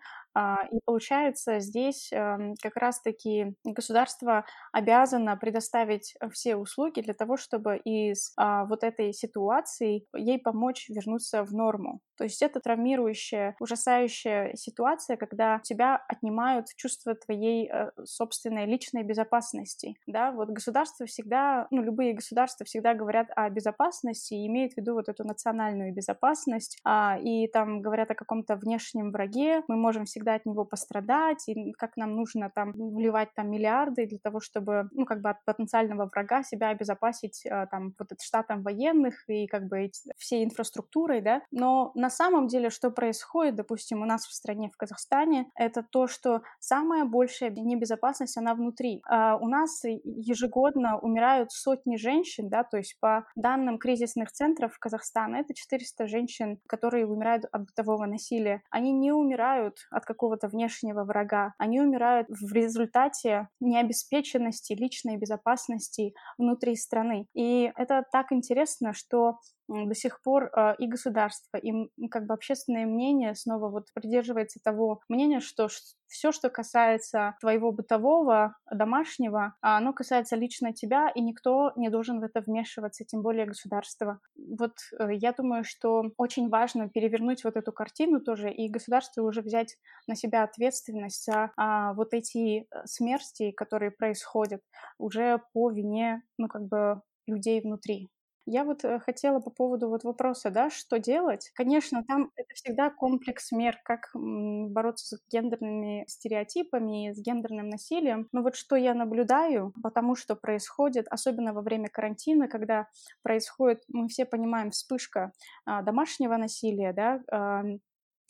и 0.72 0.80
получается, 0.86 1.60
здесь 1.60 2.12
эм, 2.14 2.56
как 2.62 2.76
раз-таки 2.78 3.56
государство 3.64 4.46
обязано 4.72 5.36
предоставить 5.38 6.14
все 6.32 6.56
услуги 6.56 7.02
для 7.02 7.14
того, 7.14 7.36
чтобы 7.38 7.78
из 7.78 8.32
а, 8.38 8.66
вот 8.66 8.84
этой 8.84 9.14
ситуации 9.14 10.06
ей 10.16 10.40
помочь 10.40 10.88
вернуться 10.90 11.44
в 11.44 11.52
норму. 11.54 12.02
То 12.20 12.26
есть 12.26 12.42
это 12.42 12.60
травмирующая, 12.60 13.56
ужасающая 13.62 14.54
ситуация, 14.56 15.16
когда 15.16 15.62
тебя 15.64 16.04
отнимают 16.10 16.68
чувство 16.76 17.16
твоей 17.16 17.70
э, 17.72 17.92
собственной 18.04 18.66
личной 18.66 19.04
безопасности. 19.04 19.96
Да, 20.06 20.34
вот 20.34 20.50
государство 20.50 21.06
всегда, 21.06 21.68
ну, 21.72 21.82
любые 21.82 22.14
государства 22.14 22.66
всегда 22.66 22.94
говорят 22.94 23.30
о 23.38 23.50
безопасности 23.50 24.34
и 24.34 24.48
имеют 24.48 24.74
в 24.74 24.78
виду 24.78 24.96
вот 24.96 25.08
эту 25.08 25.24
национальную 25.24 25.94
безопасность, 25.94 26.78
а, 26.84 27.18
и 27.24 27.48
там 27.48 27.82
говорят 27.82 28.12
о 28.12 28.16
каком-то 28.16 28.58
внешнем 28.58 29.14
враге, 29.14 29.64
мы 29.70 29.78
можем 29.78 30.04
всегда 30.04 30.34
от 30.34 30.46
него 30.46 30.66
пострадать, 30.66 31.48
и 31.48 31.72
как 31.72 31.96
нам 31.96 32.18
нужно 32.18 32.52
там 32.54 32.74
вливать 32.74 33.34
там 33.34 33.50
миллиарды 33.50 34.08
для 34.08 34.20
того, 34.20 34.42
чтобы, 34.42 34.90
ну, 34.92 35.06
как 35.06 35.22
бы 35.22 35.30
от 35.30 35.46
потенциального 35.46 36.10
врага 36.14 36.44
себя 36.44 36.68
обезопасить 36.68 37.46
э, 37.46 37.68
там 37.72 37.94
вот 37.98 38.12
от 38.12 38.22
штатом 38.22 38.62
военных 38.62 39.24
и 39.30 39.48
как 39.48 39.70
бы 39.70 39.90
всей 40.18 40.44
инфраструктурой, 40.44 41.22
да. 41.22 41.42
Но 41.52 41.94
на 41.96 42.09
самом 42.10 42.48
деле, 42.48 42.70
что 42.70 42.92
происходит, 42.92 43.56
допустим, 43.56 44.02
у 44.02 44.06
нас 44.06 44.26
в 44.26 44.34
стране, 44.34 44.70
в 44.74 44.78
Казахстане, 44.78 45.50
это 45.56 45.84
то, 45.84 46.08
что 46.08 46.42
самая 46.60 47.06
большая 47.06 47.50
небезопасность, 47.52 48.38
она 48.38 48.54
внутри. 48.54 49.02
А 49.08 49.38
у 49.38 49.48
нас 49.48 49.84
ежегодно 50.04 51.00
умирают 51.00 51.52
сотни 51.52 51.98
женщин, 51.98 52.50
да, 52.50 52.64
то 52.64 52.78
есть 52.78 53.00
по 53.00 53.26
данным 53.36 53.78
кризисных 53.78 54.32
центров 54.32 54.78
Казахстана, 54.80 55.38
это 55.38 55.54
400 55.54 56.08
женщин, 56.08 56.60
которые 56.68 57.08
умирают 57.08 57.46
от 57.52 57.66
бытового 57.66 58.06
насилия. 58.06 58.62
Они 58.70 58.92
не 58.92 59.12
умирают 59.12 59.78
от 59.92 60.06
какого-то 60.06 60.48
внешнего 60.48 61.04
врага. 61.04 61.54
Они 61.58 61.80
умирают 61.80 62.28
в 62.30 62.52
результате 62.54 63.50
необеспеченности 63.60 64.74
личной 64.74 65.18
безопасности 65.18 66.14
внутри 66.38 66.76
страны. 66.76 67.28
И 67.34 67.72
это 67.76 68.04
так 68.12 68.32
интересно, 68.32 68.94
что 68.94 69.40
до 69.70 69.94
сих 69.94 70.22
пор 70.22 70.46
э, 70.46 70.76
и 70.80 70.88
государство, 70.88 71.58
и 71.58 71.72
как 72.10 72.26
бы 72.26 72.34
общественное 72.34 72.86
мнение 72.86 73.36
снова 73.36 73.70
вот 73.70 73.86
придерживается 73.94 74.60
того 74.64 75.02
мнения, 75.08 75.40
что 75.40 75.68
все, 76.08 76.32
что 76.32 76.50
касается 76.50 77.36
твоего 77.40 77.72
бытового, 77.72 78.56
домашнего, 78.72 79.54
а 79.62 79.78
оно 79.78 79.94
касается 79.94 80.36
лично 80.36 80.74
тебя, 80.74 81.10
и 81.14 81.22
никто 81.22 81.72
не 81.76 81.90
должен 81.90 82.20
в 82.20 82.24
это 82.24 82.42
вмешиваться, 82.42 83.06
тем 83.06 83.22
более 83.22 83.46
государство. 83.46 84.20
Вот 84.36 84.74
э, 85.00 85.14
я 85.14 85.34
думаю, 85.34 85.64
что 85.64 86.12
очень 86.18 86.50
важно 86.50 86.90
перевернуть 86.90 87.44
вот 87.44 87.56
эту 87.56 87.72
картину 87.72 88.22
тоже, 88.22 88.52
и 88.52 88.70
государство 88.70 89.22
уже 89.22 89.42
взять 89.42 89.78
на 90.08 90.16
себя 90.16 90.44
ответственность 90.44 91.24
за 91.26 91.52
а, 91.56 91.94
вот 91.94 92.14
эти 92.14 92.62
э, 92.62 92.66
смерти, 92.86 93.52
которые 93.52 93.92
происходят 93.92 94.62
уже 94.98 95.42
по 95.54 95.70
вине, 95.70 96.24
ну, 96.38 96.48
как 96.48 96.68
бы 96.68 97.02
людей 97.28 97.62
внутри. 97.62 98.10
Я 98.52 98.64
вот 98.64 98.84
э, 98.84 99.00
хотела 99.00 99.40
по 99.40 99.52
поводу 99.52 99.90
вот 99.90 100.04
вопроса, 100.04 100.50
да, 100.50 100.72
что 100.72 100.98
делать. 100.98 101.52
Конечно, 101.54 102.04
там 102.04 102.32
это 102.36 102.56
всегда 102.56 102.90
комплекс 102.90 103.52
мер, 103.52 103.78
как 103.84 104.10
бороться 104.14 105.18
с 105.18 105.22
гендерными 105.32 106.04
стереотипами, 106.08 107.14
с 107.14 107.20
гендерным 107.20 107.70
насилием. 107.70 108.28
Но 108.32 108.42
вот 108.42 108.56
что 108.56 108.76
я 108.76 108.96
наблюдаю, 108.96 109.72
потому 109.84 110.16
что 110.16 110.36
происходит, 110.36 111.08
особенно 111.10 111.54
во 111.54 111.62
время 111.62 111.90
карантина, 111.90 112.48
когда 112.48 112.88
происходит, 113.22 113.84
мы 113.88 114.08
все 114.08 114.26
понимаем, 114.26 114.72
вспышка 114.72 115.32
а, 115.66 115.84
домашнего 115.84 116.36
насилия, 116.36 116.92
да, 116.92 117.22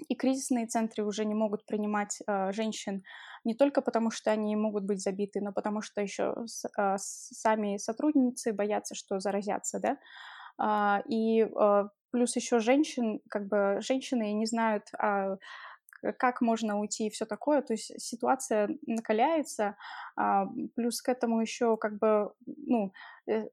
и 0.07 0.15
кризисные 0.15 0.67
центры 0.67 1.03
уже 1.03 1.25
не 1.25 1.35
могут 1.35 1.65
принимать 1.65 2.19
э, 2.27 2.51
женщин 2.51 3.03
не 3.43 3.55
только 3.55 3.81
потому, 3.81 4.11
что 4.11 4.31
они 4.31 4.55
могут 4.55 4.83
быть 4.85 5.01
забиты, 5.01 5.41
но 5.41 5.53
потому 5.53 5.81
что 5.81 6.01
еще 6.01 6.35
с, 6.45 6.65
э, 6.77 6.95
сами 6.97 7.77
сотрудницы 7.77 8.53
боятся, 8.53 8.95
что 8.95 9.19
заразятся, 9.19 9.79
да. 9.79 9.97
Э, 10.61 11.01
и 11.07 11.41
э, 11.43 11.83
плюс 12.11 12.35
еще 12.35 12.59
женщин, 12.59 13.19
как 13.29 13.47
бы 13.47 13.79
женщины 13.81 14.33
не 14.33 14.45
знают, 14.45 14.83
э, 15.01 15.37
как 16.17 16.41
можно 16.41 16.79
уйти 16.79 17.07
и 17.07 17.09
все 17.09 17.25
такое. 17.25 17.61
То 17.61 17.73
есть 17.73 17.99
ситуация 17.99 18.69
накаляется, 18.85 19.75
а, 20.15 20.47
плюс 20.75 21.01
к 21.01 21.09
этому 21.09 21.41
еще 21.41 21.77
как 21.77 21.97
бы 21.97 22.31
ну, 22.45 22.91
э, 23.27 23.47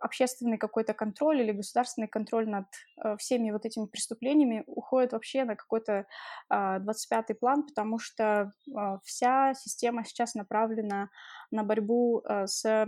общественный 0.00 0.58
какой-то 0.58 0.94
контроль 0.94 1.40
или 1.40 1.52
государственный 1.52 2.08
контроль 2.08 2.48
над 2.48 2.66
э, 3.04 3.16
всеми 3.16 3.50
вот 3.50 3.64
этими 3.64 3.86
преступлениями 3.86 4.64
уходит 4.66 5.12
вообще 5.12 5.44
на 5.44 5.56
какой-то 5.56 6.06
25-й 6.50 7.32
а, 7.32 7.34
план, 7.38 7.64
потому 7.64 7.98
что 7.98 8.52
а, 8.74 8.98
вся 9.04 9.54
система 9.54 10.04
сейчас 10.04 10.34
направлена 10.34 11.10
на 11.50 11.62
борьбу 11.62 12.22
э, 12.24 12.46
с 12.46 12.86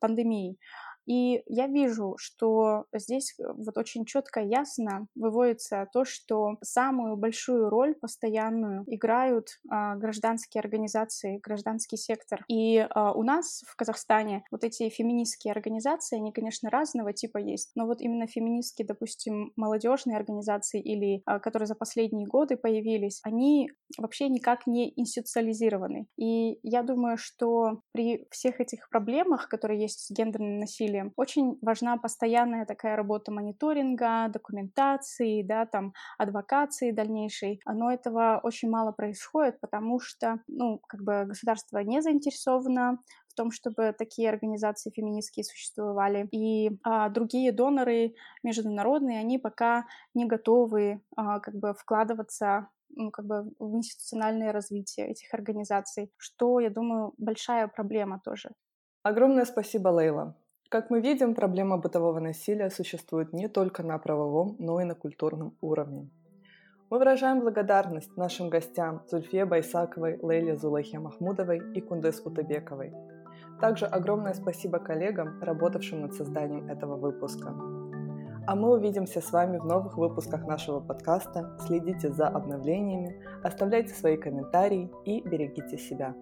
пандемией. 0.00 0.58
И 1.06 1.42
я 1.46 1.66
вижу, 1.66 2.14
что 2.18 2.84
здесь 2.94 3.34
э, 3.38 3.44
вот 3.52 3.76
очень 3.78 4.04
четко, 4.04 4.40
ясно 4.40 5.06
выводится 5.14 5.88
то, 5.92 6.04
что 6.04 6.56
самую 6.62 7.16
большую 7.16 7.68
роль 7.68 7.94
постоянную 7.94 8.84
играют 8.86 9.48
а, 9.68 9.96
гражданские 9.96 10.60
организации, 10.60 11.38
гражданский 11.42 11.96
сектор. 11.96 12.44
И 12.48 12.78
а, 12.78 13.12
у 13.12 13.22
нас 13.22 13.62
в 13.66 13.76
Казахстане 13.76 14.44
вот 14.50 14.64
эти 14.64 14.88
феминистские 14.88 15.52
организации, 15.52 16.16
они, 16.16 16.32
конечно, 16.32 16.70
разного 16.70 17.12
типа 17.12 17.38
есть, 17.38 17.72
но 17.74 17.86
вот 17.86 18.00
именно 18.00 18.26
феминистские, 18.26 18.86
допустим, 18.86 19.52
молодежные 19.56 20.16
организации 20.16 20.80
или 20.80 21.22
а, 21.26 21.38
которые 21.38 21.66
за 21.66 21.74
последние 21.74 22.26
годы 22.26 22.56
появились, 22.56 23.20
они 23.22 23.70
вообще 23.98 24.28
никак 24.28 24.66
не 24.66 24.92
институциализированы. 24.96 26.06
И 26.16 26.58
я 26.62 26.82
думаю, 26.82 27.16
что 27.16 27.80
при 27.92 28.26
всех 28.30 28.60
этих 28.60 28.88
проблемах, 28.90 29.48
которые 29.48 29.80
есть 29.80 30.00
с 30.00 30.10
гендерным 30.10 30.58
насилием, 30.58 30.89
насилием. 30.90 31.12
Очень 31.16 31.58
важна 31.62 31.96
постоянная 31.96 32.66
такая 32.66 32.96
работа 32.96 33.32
мониторинга, 33.32 34.28
документации, 34.28 35.42
да, 35.42 35.66
там, 35.66 35.92
адвокации 36.18 36.90
дальнейшей. 36.90 37.60
Но 37.66 37.90
этого 37.90 38.40
очень 38.42 38.70
мало 38.70 38.92
происходит, 38.92 39.60
потому 39.60 40.00
что, 40.00 40.40
ну, 40.48 40.80
как 40.88 41.02
бы 41.02 41.24
государство 41.26 41.78
не 41.78 42.02
заинтересовано 42.02 42.98
в 43.28 43.34
том, 43.34 43.52
чтобы 43.52 43.94
такие 43.96 44.28
организации 44.28 44.90
феминистские 44.90 45.44
существовали. 45.44 46.28
И 46.32 46.78
а, 46.82 47.08
другие 47.08 47.52
доноры 47.52 48.14
международные, 48.42 49.20
они 49.20 49.38
пока 49.38 49.86
не 50.14 50.26
готовы 50.26 51.00
а, 51.16 51.40
как 51.40 51.54
бы 51.54 51.74
вкладываться 51.74 52.68
ну, 52.96 53.12
как 53.12 53.24
бы 53.24 53.44
в 53.60 53.76
институциональное 53.76 54.52
развитие 54.52 55.06
этих 55.06 55.32
организаций, 55.32 56.10
что, 56.16 56.58
я 56.58 56.70
думаю, 56.70 57.14
большая 57.18 57.68
проблема 57.68 58.20
тоже. 58.24 58.50
Огромное 59.04 59.44
спасибо, 59.44 59.88
Лейла. 59.90 60.34
Как 60.70 60.88
мы 60.88 61.00
видим, 61.00 61.34
проблема 61.34 61.78
бытового 61.78 62.20
насилия 62.20 62.70
существует 62.70 63.32
не 63.32 63.48
только 63.48 63.82
на 63.82 63.98
правовом, 63.98 64.54
но 64.60 64.80
и 64.80 64.84
на 64.84 64.94
культурном 64.94 65.56
уровне. 65.60 66.08
Мы 66.90 66.98
выражаем 66.98 67.40
благодарность 67.40 68.16
нашим 68.16 68.50
гостям 68.50 69.02
Зульфе 69.10 69.46
Байсаковой, 69.46 70.20
Лейле 70.22 70.56
Зулайхе 70.56 71.00
Махмудовой 71.00 71.60
и 71.74 71.80
Кундес 71.80 72.22
Утабековой. 72.24 72.92
Также 73.60 73.86
огромное 73.86 74.32
спасибо 74.32 74.78
коллегам, 74.78 75.42
работавшим 75.42 76.02
над 76.02 76.14
созданием 76.14 76.68
этого 76.68 76.94
выпуска. 76.94 77.48
А 78.46 78.54
мы 78.54 78.70
увидимся 78.70 79.20
с 79.20 79.32
вами 79.32 79.58
в 79.58 79.64
новых 79.64 79.98
выпусках 79.98 80.46
нашего 80.46 80.78
подкаста. 80.78 81.58
Следите 81.66 82.12
за 82.12 82.28
обновлениями, 82.28 83.20
оставляйте 83.42 83.92
свои 83.92 84.16
комментарии 84.16 84.88
и 85.04 85.20
берегите 85.20 85.78
себя. 85.78 86.14